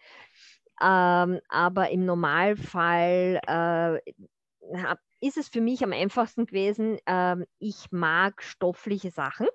[0.81, 4.13] Ähm, aber im Normalfall äh,
[4.77, 6.97] hab, ist es für mich am einfachsten gewesen.
[7.05, 9.47] Ähm, ich mag stoffliche Sachen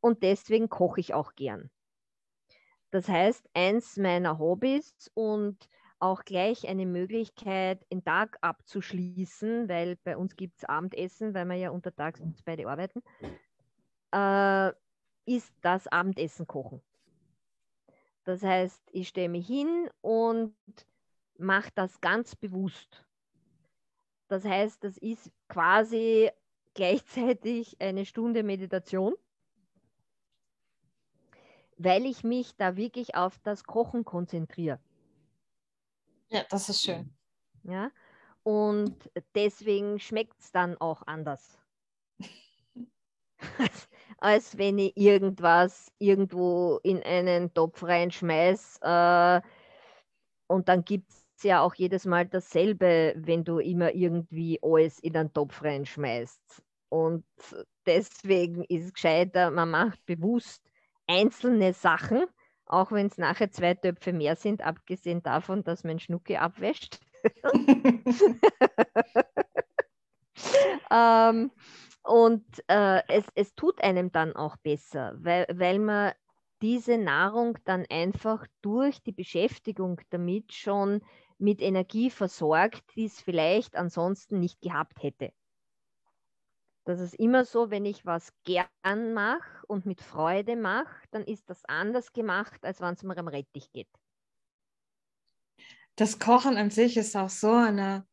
[0.00, 1.70] und deswegen koche ich auch gern.
[2.92, 5.56] Das heißt, eins meiner Hobbys und
[5.98, 11.54] auch gleich eine Möglichkeit, den Tag abzuschließen, weil bei uns gibt es Abendessen, weil wir
[11.54, 13.02] ja untertags uns beide arbeiten,
[14.12, 14.72] äh,
[15.24, 16.82] ist das Abendessen kochen.
[18.24, 20.54] Das heißt, ich stelle mich hin und
[21.38, 23.06] mache das ganz bewusst.
[24.28, 26.30] Das heißt, das ist quasi
[26.74, 29.14] gleichzeitig eine Stunde Meditation,
[31.76, 34.78] weil ich mich da wirklich auf das Kochen konzentriere.
[36.28, 37.12] Ja, das ist schön.
[37.64, 37.90] Ja?
[38.42, 41.58] Und deswegen schmeckt es dann auch anders.
[44.18, 48.78] Als wenn ich irgendwas irgendwo in einen Topf reinschmeiß.
[48.82, 49.40] Äh,
[50.46, 55.16] und dann gibt es ja auch jedes Mal dasselbe, wenn du immer irgendwie alles in
[55.16, 56.62] einen Topf reinschmeißt.
[56.88, 57.24] Und
[57.86, 60.61] deswegen ist es gescheiter, man macht bewusst
[61.12, 62.24] einzelne Sachen,
[62.66, 67.00] auch wenn es nachher zwei Töpfe mehr sind, abgesehen davon, dass man Schnucke abwäscht.
[70.90, 71.50] ähm,
[72.02, 76.12] und äh, es, es tut einem dann auch besser, weil, weil man
[76.62, 81.02] diese Nahrung dann einfach durch die Beschäftigung damit schon
[81.38, 85.32] mit Energie versorgt, die es vielleicht ansonsten nicht gehabt hätte.
[86.84, 91.48] Das ist immer so, wenn ich was gern mache und mit Freude mache, dann ist
[91.48, 93.88] das anders gemacht, als wenn es mir am Rettich geht.
[95.94, 98.04] Das Kochen an sich ist auch so eine,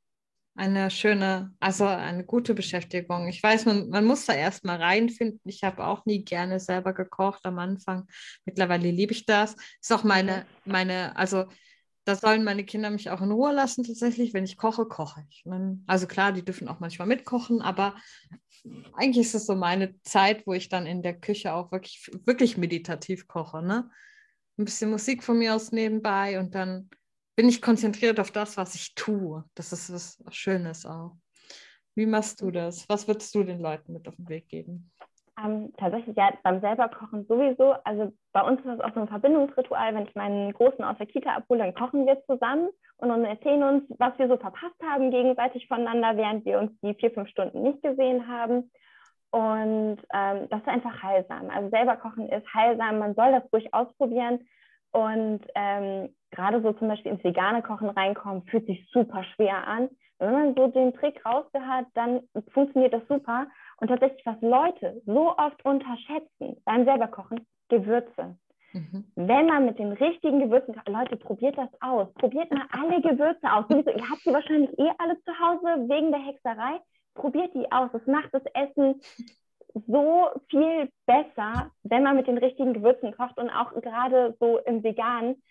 [0.56, 3.28] eine schöne, also eine gute Beschäftigung.
[3.28, 5.42] Ich weiß, man, man muss da erstmal reinfinden.
[5.46, 8.06] Ich habe auch nie gerne selber gekocht am Anfang.
[8.46, 9.56] Mittlerweile liebe ich das.
[9.82, 11.46] Ist auch meine, meine, also
[12.06, 14.34] da sollen meine Kinder mich auch in Ruhe lassen tatsächlich.
[14.34, 15.46] Wenn ich koche, koche ich.
[15.46, 17.96] Man, also klar, die dürfen auch manchmal mitkochen, aber
[18.94, 22.58] eigentlich ist es so meine Zeit, wo ich dann in der Küche auch wirklich, wirklich
[22.58, 23.62] meditativ koche.
[23.62, 23.90] Ne?
[24.58, 26.90] Ein bisschen Musik von mir aus nebenbei und dann
[27.36, 29.46] bin ich konzentriert auf das, was ich tue.
[29.56, 31.16] Das ist was Schönes auch.
[31.96, 32.88] Wie machst du das?
[32.90, 34.92] Was würdest du den Leuten mit auf den Weg geben?
[35.42, 37.76] Ähm, tatsächlich ja beim selber kochen sowieso.
[37.84, 39.96] Also bei uns ist das auch so ein Verbindungsritual.
[39.96, 43.84] Wenn ich meinen Großen aus der Kita abhole, dann kochen wir zusammen und erzählen uns,
[43.98, 47.82] was wir so verpasst haben gegenseitig voneinander, während wir uns die vier, fünf Stunden nicht
[47.82, 48.72] gesehen haben.
[49.32, 51.50] Und ähm, das ist einfach heilsam.
[51.50, 53.00] Also selber kochen ist heilsam.
[53.00, 54.40] Man soll das ruhig ausprobieren.
[54.92, 59.90] Und ähm, gerade so zum Beispiel ins vegane Kochen reinkommen, fühlt sich super schwer an.
[60.18, 62.22] Wenn man so den Trick rausgehört, dann
[62.54, 63.48] funktioniert das super.
[63.80, 68.38] Und tatsächlich, was Leute so oft unterschätzen beim selber Kochen, Gewürze.
[68.74, 69.06] Mhm.
[69.16, 72.14] Wenn man mit den richtigen Gewürzen, Leute, probiert das aus.
[72.16, 73.66] Probiert mal alle Gewürze aus.
[73.68, 76.80] Sowieso, ihr habt sie wahrscheinlich eh alle zu Hause wegen der Hexerei.
[77.16, 77.90] Probiert die aus.
[77.94, 79.02] Das macht das Essen
[79.88, 84.84] so viel besser, wenn man mit den richtigen Gewürzen kocht und auch gerade so im
[84.84, 85.42] Veganen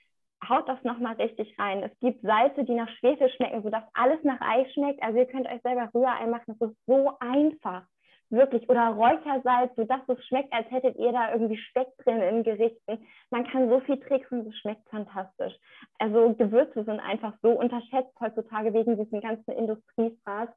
[0.46, 1.82] haut das nochmal richtig rein.
[1.82, 5.02] Es gibt Salze, die nach Schwefel schmecken, sodass alles nach Ei schmeckt.
[5.02, 6.56] Also ihr könnt euch selber Rührei machen.
[6.58, 7.86] Das ist so einfach.
[8.30, 8.68] Wirklich.
[8.68, 13.06] Oder Räuchersalz, sodass es schmeckt, als hättet ihr da irgendwie Speck drin in Gerichten.
[13.30, 15.54] Man kann so viel Tricks und es schmeckt fantastisch.
[15.98, 20.48] Also Gewürze sind einfach so unterschätzt heutzutage wegen diesen ganzen Industriefraß.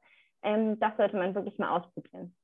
[0.42, 2.34] Ähm, das sollte man wirklich mal ausprobieren.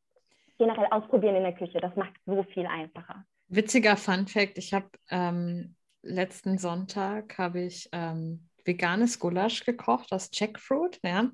[0.57, 3.25] Generell ausprobieren in der Küche, das macht so viel einfacher.
[3.49, 10.31] Witziger Fun Fact: Ich habe ähm, letzten Sonntag habe ich ähm, veganes Gulasch gekocht aus
[10.33, 11.33] Jackfruit, ja.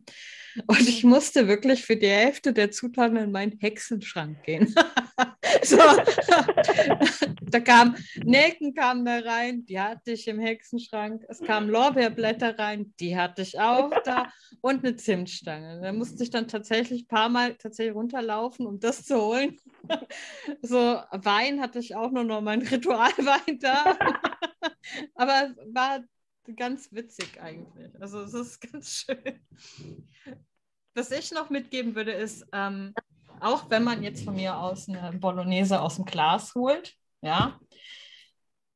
[0.66, 4.72] Und ich musste wirklich für die Hälfte der Zutaten in meinen Hexenschrank gehen.
[5.62, 5.76] so,
[7.42, 11.24] da kam Nelken kam da rein, die hatte ich im Hexenschrank.
[11.28, 15.80] Es kamen Lorbeerblätter rein, die hatte ich auch da und eine Zimtstange.
[15.82, 19.58] Da musste ich dann tatsächlich ein paar Mal tatsächlich runterlaufen, um das zu holen.
[20.62, 23.96] so Wein hatte ich auch nur noch mein Ritualwein da.
[25.14, 26.04] Aber war
[26.56, 27.90] ganz witzig eigentlich.
[28.00, 29.40] Also es ist ganz schön.
[30.94, 32.94] was ich noch mitgeben würde, ist, ähm,
[33.40, 37.58] auch wenn man jetzt von mir aus eine Bolognese aus dem Glas holt, ja,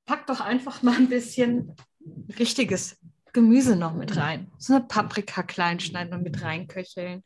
[0.04, 1.76] pack doch einfach mal ein bisschen
[2.38, 2.98] richtiges
[3.32, 4.50] Gemüse noch mit rein.
[4.58, 7.22] So eine Paprika klein schneiden und mit reinköcheln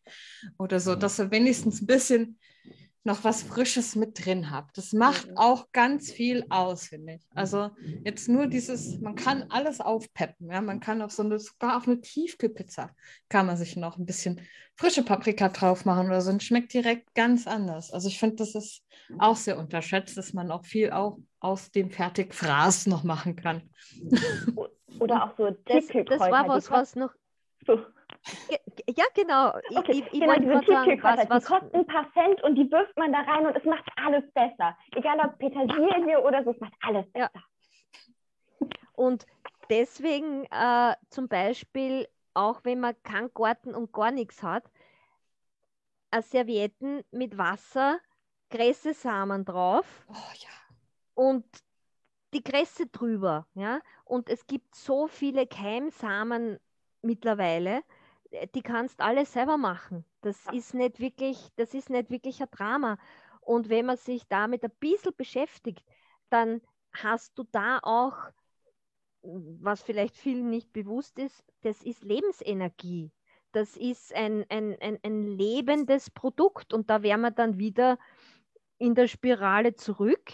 [0.58, 2.38] oder so, dass ihr wenigstens ein bisschen
[3.04, 4.78] noch was Frisches mit drin habt.
[4.78, 5.36] Das macht Mhm.
[5.36, 7.26] auch ganz viel aus, finde ich.
[7.34, 7.70] Also
[8.04, 10.50] jetzt nur dieses, man kann alles aufpeppen.
[10.50, 10.60] Ja?
[10.60, 12.90] Man kann auf so eine, sogar auf eine Tiefkühlpizza
[13.28, 14.40] kann man sich noch ein bisschen
[14.76, 17.92] frische Paprika drauf machen oder so und schmeckt direkt ganz anders.
[17.92, 18.82] Also ich finde, das ist
[19.18, 23.68] auch sehr unterschätzt, dass man auch viel auch aus dem Fertigfraß noch machen kann.
[25.00, 26.18] Oder auch so Das, Tiefkühlkräuter.
[26.18, 27.10] das war was, was noch.
[27.66, 27.78] Ge-
[28.88, 29.52] Ja, genau.
[29.68, 32.42] Ich, Okay, ich, ich genau, wollte diese Tiefkühlkräuter, was, was, die kosten ein paar Cent
[32.42, 34.76] und die wirft man da rein und es macht alles besser.
[34.94, 37.28] Egal ob Petersilie oder so, es macht alles Ja.
[37.28, 37.44] besser.
[38.94, 39.26] Und
[39.70, 44.64] deswegen äh, zum Beispiel, auch wenn man keinen Garten und gar nichts hat,
[46.10, 47.98] äh, Servietten mit Wasser,
[48.50, 50.50] Gräsesamen drauf Oh ja.
[51.14, 51.44] und
[52.34, 53.46] die Kresse drüber.
[53.54, 53.80] Ja?
[54.04, 56.58] Und es gibt so viele Keimsamen
[57.02, 57.82] mittlerweile,
[58.54, 60.04] die kannst alles selber machen.
[60.20, 62.98] Das ist nicht wirklich, das ist nicht wirklich ein Drama.
[63.40, 65.84] Und wenn man sich damit ein bisschen beschäftigt,
[66.30, 66.60] dann
[66.92, 68.16] hast du da auch,
[69.22, 73.10] was vielleicht vielen nicht bewusst ist, das ist Lebensenergie.
[73.52, 76.72] Das ist ein, ein, ein, ein lebendes Produkt.
[76.72, 77.98] Und da wären wir dann wieder
[78.78, 80.32] in der Spirale zurück,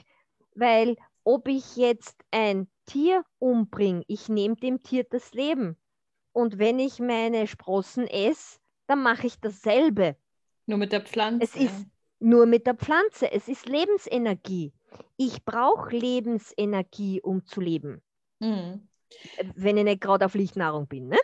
[0.54, 5.76] weil ob ich jetzt ein Tier umbringe, ich nehme dem Tier das Leben.
[6.38, 10.14] Und wenn ich meine Sprossen esse, dann mache ich dasselbe.
[10.66, 11.42] Nur mit der Pflanze.
[11.42, 11.84] Es ist
[12.20, 13.32] nur mit der Pflanze.
[13.32, 14.72] Es ist Lebensenergie.
[15.16, 18.02] Ich brauche Lebensenergie, um zu leben.
[18.38, 18.86] Mhm.
[19.56, 21.08] Wenn ich nicht gerade auf Lichtnahrung bin.
[21.08, 21.18] Ne?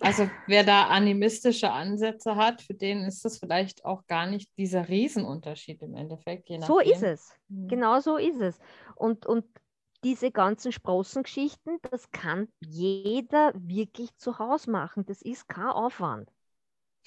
[0.00, 4.86] Also wer da animistische Ansätze hat, für den ist das vielleicht auch gar nicht dieser
[4.86, 6.46] Riesenunterschied im Endeffekt.
[6.66, 7.34] So ist es.
[7.48, 7.68] Mhm.
[7.68, 8.58] Genau so ist es.
[8.96, 9.46] Und, und
[10.04, 15.04] diese ganzen Sprossengeschichten, das kann jeder wirklich zu Hause machen.
[15.06, 16.30] Das ist kein Aufwand.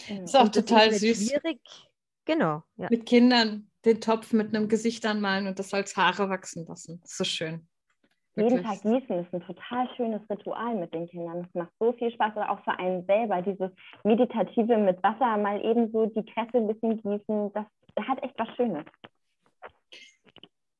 [0.08, 1.30] Ist auch Und das total ist süß.
[1.30, 1.60] schwierig.
[2.26, 2.88] Genau, ja.
[2.90, 7.02] Mit Kindern den Topf mit einem Gesicht anmalen und das als Haare wachsen lassen.
[7.06, 7.68] So schön.
[8.36, 8.64] Jeden.
[8.64, 11.44] Tag gießen ist ein total schönes Ritual mit den Kindern.
[11.44, 13.42] Das macht so viel Spaß oder auch für einen selber.
[13.42, 13.72] Dieses
[14.04, 17.66] Meditative mit Wasser mal eben so die Kresse ein bisschen gießen, das
[18.08, 18.84] hat echt was Schönes.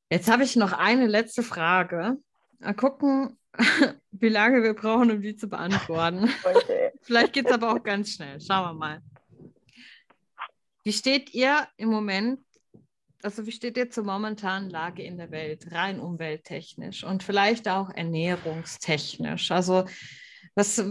[0.10, 2.18] Jetzt habe ich noch eine letzte Frage.
[2.60, 3.38] Mal gucken,
[4.12, 6.30] wie lange wir brauchen, um die zu beantworten.
[6.44, 6.92] Okay.
[7.02, 8.42] Vielleicht geht es aber auch ganz schnell.
[8.42, 9.02] Schauen wir mal.
[10.84, 12.40] Wie steht ihr im Moment,
[13.22, 17.92] also wie steht ihr zur momentanen Lage in der Welt, rein umwelttechnisch und vielleicht auch
[17.92, 19.52] ernährungstechnisch?
[19.52, 19.86] Also
[20.56, 20.84] was,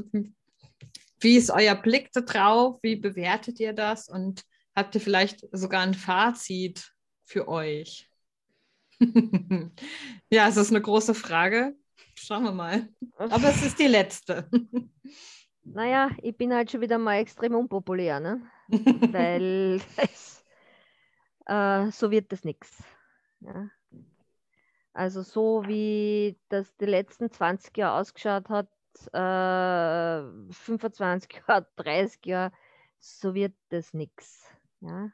[1.21, 2.79] wie ist euer Blick da drauf?
[2.83, 4.09] Wie bewertet ihr das?
[4.09, 4.43] Und
[4.77, 6.93] habt ihr vielleicht sogar ein Fazit
[7.25, 8.09] für euch?
[10.31, 11.77] ja, es ist eine große Frage.
[12.15, 12.89] Schauen wir mal.
[13.17, 14.49] Aber es ist die letzte.
[15.67, 18.43] Naja, ich bin halt schon wieder mal extrem unpopulär, ne?
[18.69, 20.45] weil es,
[21.47, 22.85] äh, so wird das nichts.
[23.41, 23.71] Ja.
[24.93, 28.69] Also so wie das die letzten 20 Jahre ausgeschaut hat,
[29.13, 32.53] äh, 25 Jahre, 30 Jahre,
[32.99, 34.45] so wird das nichts.
[34.81, 35.11] Ja.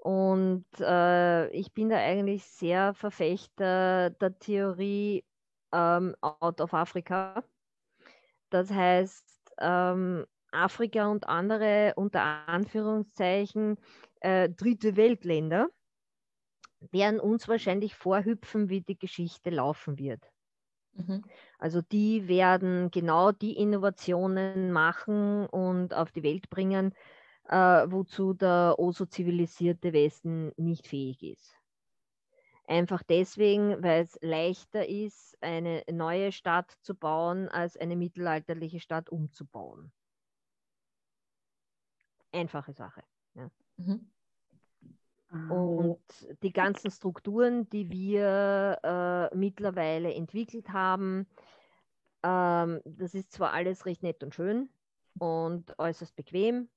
[0.00, 5.24] Und äh, ich bin da eigentlich sehr Verfechter der Theorie
[5.72, 7.44] ähm, out of Africa.
[8.48, 9.24] Das heißt,
[9.58, 13.76] ähm, Afrika und andere unter Anführungszeichen
[14.20, 15.68] äh, dritte Weltländer
[16.90, 20.24] werden uns wahrscheinlich vorhüpfen, wie die Geschichte laufen wird.
[20.94, 21.22] Mhm.
[21.58, 26.94] Also die werden genau die Innovationen machen und auf die Welt bringen,
[27.50, 31.56] äh, wozu der oso zivilisierte Westen nicht fähig ist.
[32.66, 39.10] Einfach deswegen, weil es leichter ist, eine neue Stadt zu bauen, als eine mittelalterliche Stadt
[39.10, 39.90] umzubauen.
[42.30, 43.02] Einfache Sache.
[43.76, 44.08] Mhm.
[45.48, 46.02] Und
[46.42, 51.26] die ganzen Strukturen, die wir äh, mittlerweile entwickelt haben,
[52.22, 54.68] ähm, das ist zwar alles recht nett und schön
[55.18, 56.68] und äußerst bequem,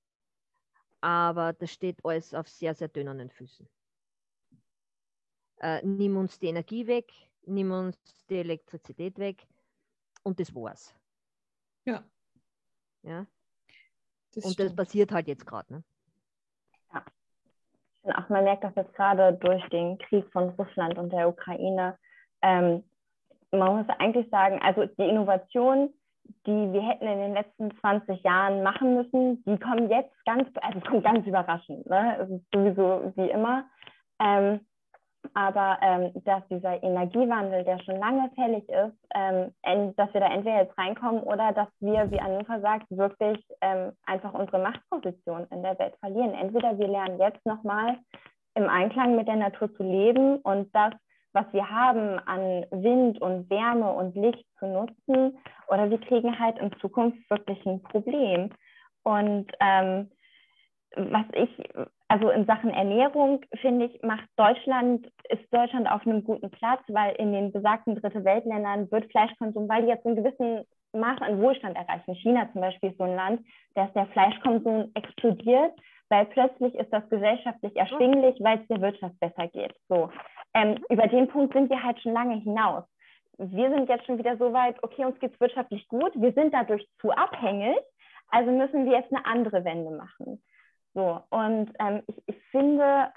[1.03, 3.67] aber das steht alles auf sehr, sehr dünnen Füßen.
[5.59, 7.11] Äh, nimm uns die Energie weg,
[7.45, 7.97] nimm uns
[8.29, 9.45] die Elektrizität weg
[10.23, 10.95] und das war's.
[11.83, 12.05] Ja,
[13.01, 13.25] Ja?
[14.33, 14.77] das Und das stimmt.
[14.77, 15.73] passiert halt jetzt gerade.
[15.73, 15.83] Ne?
[18.03, 21.97] Und auch man merkt das jetzt gerade durch den Krieg von Russland und der Ukraine.
[22.41, 22.83] Ähm,
[23.51, 25.93] man muss eigentlich sagen, also die Innovation,
[26.45, 30.79] die wir hätten in den letzten 20 Jahren machen müssen, die kommen jetzt ganz, also
[30.79, 31.85] es kommt ganz überraschend.
[31.89, 32.17] Ne?
[32.19, 33.65] Es ist sowieso wie immer.
[34.19, 34.59] Ähm,
[35.33, 40.63] aber ähm, dass dieser Energiewandel, der schon lange fällig ist, ähm, dass wir da entweder
[40.63, 45.79] jetzt reinkommen oder dass wir, wie Anufa sagt, wirklich ähm, einfach unsere Machtposition in der
[45.79, 46.33] Welt verlieren.
[46.33, 47.97] Entweder wir lernen jetzt nochmal
[48.55, 50.93] im Einklang mit der Natur zu leben und das
[51.33, 56.57] was wir haben an Wind und Wärme und Licht zu nutzen, oder wir kriegen halt
[56.59, 58.51] in Zukunft wirklich ein Problem.
[59.03, 60.09] Und ähm,
[60.95, 61.49] was ich,
[62.07, 67.15] also in Sachen Ernährung, finde ich, macht Deutschland, ist Deutschland auf einem guten Platz, weil
[67.15, 70.63] in den besagten Dritte Weltländern wird Fleischkonsum, weil die jetzt einen gewissen
[70.93, 72.15] Maß an Wohlstand erreichen.
[72.15, 75.73] China zum Beispiel ist so ein Land, da ist der Fleischkonsum explodiert,
[76.09, 79.73] weil plötzlich ist das gesellschaftlich erschwinglich, weil es der Wirtschaft besser geht.
[79.89, 80.11] So.
[80.53, 82.83] Ähm, über den Punkt sind wir halt schon lange hinaus.
[83.39, 86.53] Wir sind jetzt schon wieder so weit, okay, uns geht es wirtschaftlich gut, wir sind
[86.53, 87.77] dadurch zu abhängig,
[88.29, 90.41] also müssen wir jetzt eine andere Wende machen.
[90.93, 93.11] So, und ähm, ich, ich finde,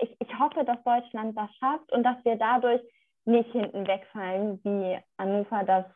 [0.00, 2.82] ich, ich hoffe, dass Deutschland das schafft und dass wir dadurch
[3.24, 5.86] nicht hinten wegfallen, wie Anufa das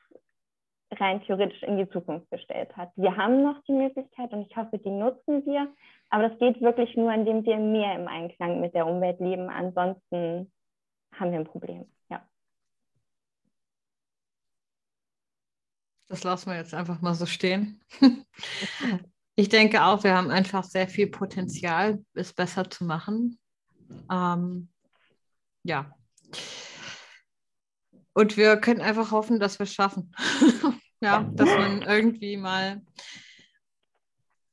[1.01, 2.91] rein theoretisch in die Zukunft gestellt hat.
[2.97, 5.73] Wir haben noch die Möglichkeit und ich hoffe, die nutzen wir.
[6.11, 9.49] Aber das geht wirklich nur, indem wir mehr im Einklang mit der Umwelt leben.
[9.49, 10.53] Ansonsten
[11.15, 11.87] haben wir ein Problem.
[12.11, 12.27] Ja.
[16.09, 17.83] Das lassen wir jetzt einfach mal so stehen.
[19.37, 23.39] ich denke auch, wir haben einfach sehr viel Potenzial, es besser zu machen.
[24.11, 24.69] Ähm,
[25.65, 25.95] ja.
[28.15, 30.15] Und wir können einfach hoffen, dass wir es schaffen.
[31.01, 32.83] ja, dass man irgendwie mal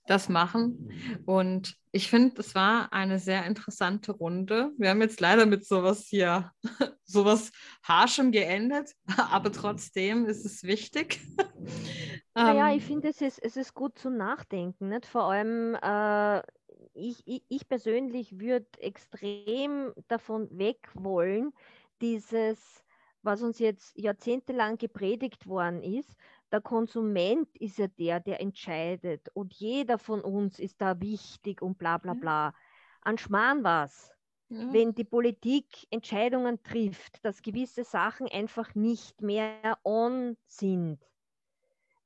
[0.09, 0.91] das machen.
[1.25, 4.71] Und ich finde, es war eine sehr interessante Runde.
[4.77, 6.51] Wir haben jetzt leider mit sowas hier,
[7.03, 7.51] sowas
[7.83, 11.21] Harschem geendet, aber trotzdem ist es wichtig.
[12.33, 14.89] Naja, ähm, ich finde, es ist, es ist gut zum Nachdenken.
[14.89, 15.05] Nicht?
[15.05, 16.39] Vor allem, äh,
[16.93, 21.53] ich, ich, ich persönlich würde extrem davon weg wollen,
[22.01, 22.83] dieses,
[23.21, 26.15] was uns jetzt jahrzehntelang gepredigt worden ist,
[26.51, 31.77] der Konsument ist ja der, der entscheidet und jeder von uns ist da wichtig und
[31.77, 32.53] bla bla bla.
[33.01, 34.11] An Schmarrn was.
[34.49, 34.73] Ja.
[34.73, 40.99] Wenn die Politik Entscheidungen trifft, dass gewisse Sachen einfach nicht mehr on sind,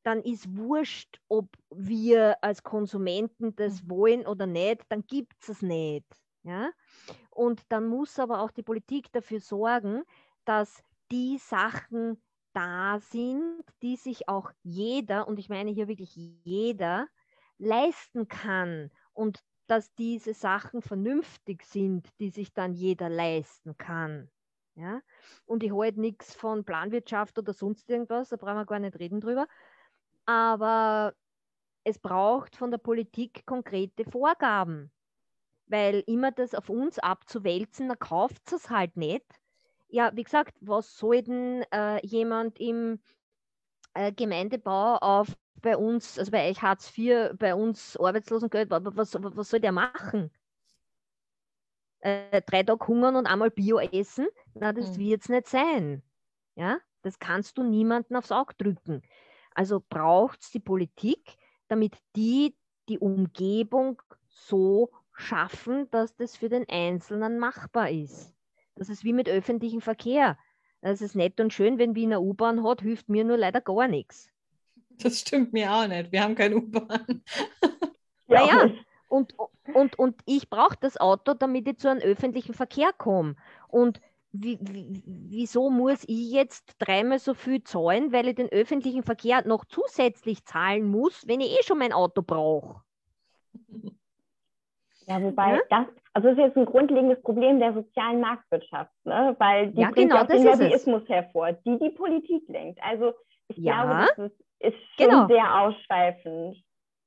[0.03, 3.89] dann ist wurscht, ob wir als Konsumenten das mhm.
[3.89, 6.05] wollen oder nicht, dann gibt es es nicht.
[6.43, 6.71] Ja?
[7.29, 10.03] Und dann muss aber auch die Politik dafür sorgen,
[10.43, 10.83] dass
[11.13, 12.19] die Sachen
[12.53, 17.07] da sind, die sich auch jeder, und ich meine hier wirklich jeder,
[17.59, 24.31] leisten kann und dass diese Sachen vernünftig sind, die sich dann jeder leisten kann.
[24.73, 25.01] Ja?
[25.45, 29.21] Und ich halte nichts von Planwirtschaft oder sonst irgendwas, da brauchen wir gar nicht reden
[29.21, 29.47] drüber.
[30.25, 31.13] Aber
[31.83, 34.91] es braucht von der Politik konkrete Vorgaben,
[35.67, 39.42] weil immer das auf uns abzuwälzen, da kauft es halt nicht
[39.93, 42.99] ja, wie gesagt, was soll denn äh, jemand im
[43.93, 45.27] äh, Gemeindebau auf
[45.61, 50.31] bei uns, also bei euch Hartz IV, bei uns Arbeitslosengeld, was, was soll der machen?
[51.99, 54.27] Äh, drei Tage hungern und einmal Bio essen?
[54.55, 55.01] Na, das mhm.
[55.01, 56.01] wird es nicht sein.
[56.55, 59.03] Ja, das kannst du niemandem aufs Auge drücken.
[59.53, 61.37] Also braucht es die Politik,
[61.67, 62.57] damit die
[62.89, 68.33] die Umgebung so schaffen, dass das für den Einzelnen machbar ist.
[68.75, 70.37] Das ist wie mit öffentlichem Verkehr.
[70.81, 74.29] Das ist nett und schön, wenn Wiener U-Bahn hat, hilft mir nur leider gar nichts.
[75.01, 76.11] Das stimmt mir auch nicht.
[76.11, 77.23] Wir haben keine U-Bahn.
[78.25, 78.71] Naja,
[79.09, 79.35] und,
[79.75, 83.35] und, und ich brauche das Auto, damit ich zu einem öffentlichen Verkehr komme.
[83.67, 84.01] Und
[84.31, 89.45] wie, wie, wieso muss ich jetzt dreimal so viel zahlen, weil ich den öffentlichen Verkehr
[89.45, 92.81] noch zusätzlich zahlen muss, wenn ich eh schon mein Auto brauche?
[95.05, 95.61] Ja, wobei ja?
[95.69, 99.35] das, also das ist jetzt ein grundlegendes Problem der sozialen Marktwirtschaft, ne?
[99.39, 102.79] weil die ja, bringt genau, auch den Lobbyismus hervor, die die Politik lenkt.
[102.83, 103.13] Also
[103.47, 103.83] ich ja.
[103.83, 105.27] glaube, das ist, ist schon genau.
[105.27, 106.63] sehr ausschweifend.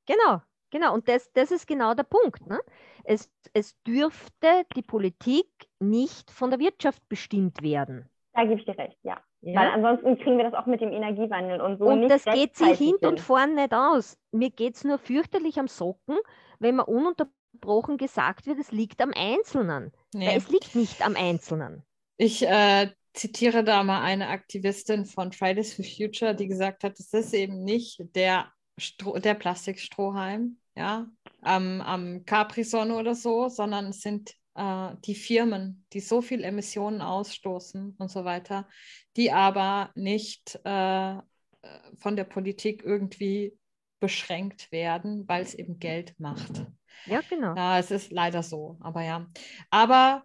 [0.07, 0.95] Genau, genau.
[0.95, 2.47] Und das, das ist genau der Punkt.
[2.49, 2.59] Ne?
[3.05, 5.49] Es, es dürfte die Politik
[5.79, 8.11] nicht von der Wirtschaft bestimmt werden.
[8.35, 9.19] Da gebe ich dir recht, ja.
[9.41, 9.61] ja.
[9.61, 11.87] Weil ansonsten kriegen wir das auch mit dem Energiewandel und so.
[11.87, 14.19] Und nicht das geht sich hinten und vorne nicht aus.
[14.33, 16.19] Mir geht es nur fürchterlich am Socken,
[16.59, 19.93] wenn man ununterbrochen ununterbrochen gesagt wird, es liegt am Einzelnen.
[20.13, 20.29] Nee.
[20.29, 21.85] Weil es liegt nicht am Einzelnen.
[22.17, 27.13] Ich äh, zitiere da mal eine Aktivistin von Fridays for Future, die gesagt hat, es
[27.13, 31.07] ist eben nicht der, Stro der Plastikstrohhalm ja,
[31.41, 37.01] am, am Capri-Sonne oder so, sondern es sind äh, die Firmen, die so viel Emissionen
[37.01, 38.69] ausstoßen und so weiter,
[39.17, 41.17] die aber nicht äh,
[41.99, 43.57] von der Politik irgendwie
[43.99, 46.67] beschränkt werden, weil es eben Geld macht.
[47.05, 47.55] Ja, genau.
[47.55, 49.27] Ja, es ist leider so, aber ja.
[49.71, 50.25] Aber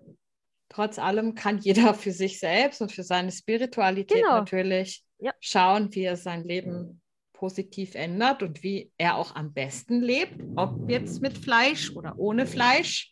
[0.69, 4.37] trotz allem kann jeder für sich selbst und für seine Spiritualität Genau.
[4.39, 5.33] natürlich Ja.
[5.39, 7.01] schauen, wie er sein Leben
[7.33, 12.45] positiv ändert und wie er auch am besten lebt, ob jetzt mit Fleisch oder ohne
[12.45, 13.11] Fleisch.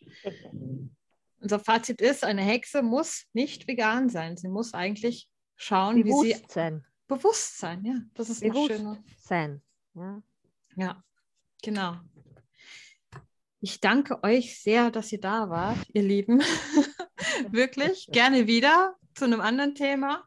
[1.40, 4.36] Unser Fazit ist, eine Hexe muss nicht vegan sein.
[4.36, 6.84] Sie muss eigentlich schauen, wie sie Bewusstsein.
[7.08, 7.84] bewusst sein.
[7.84, 8.96] Ja, das ist noch schöner.
[8.96, 9.62] Bewusstsein.
[9.94, 10.22] Ja.
[10.76, 11.04] Ja,
[11.62, 11.96] genau.
[13.62, 16.40] Ich danke euch sehr, dass ihr da wart, ihr Lieben.
[17.50, 20.24] Wirklich, gerne wieder zu einem anderen Thema.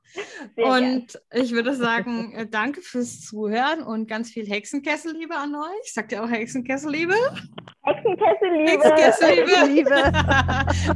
[0.55, 0.93] Sehr gern.
[0.95, 5.93] und ich würde sagen, äh, danke fürs Zuhören und ganz viel Hexenkesselliebe an euch.
[5.93, 7.15] Sagt ihr auch Hexenkesselliebe?
[7.81, 8.71] Hexenkesselliebe.
[8.71, 9.73] Hexenkesselliebe.
[9.73, 10.11] Liebe.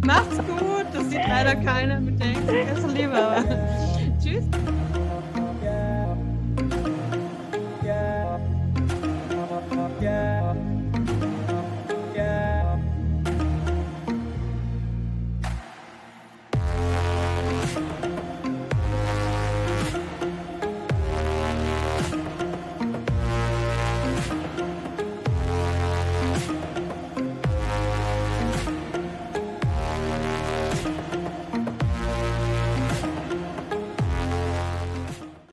[0.06, 0.86] Macht's gut.
[0.94, 4.18] Das sieht leider keiner mit der Hexenkesselliebe.
[4.22, 4.46] Tschüss.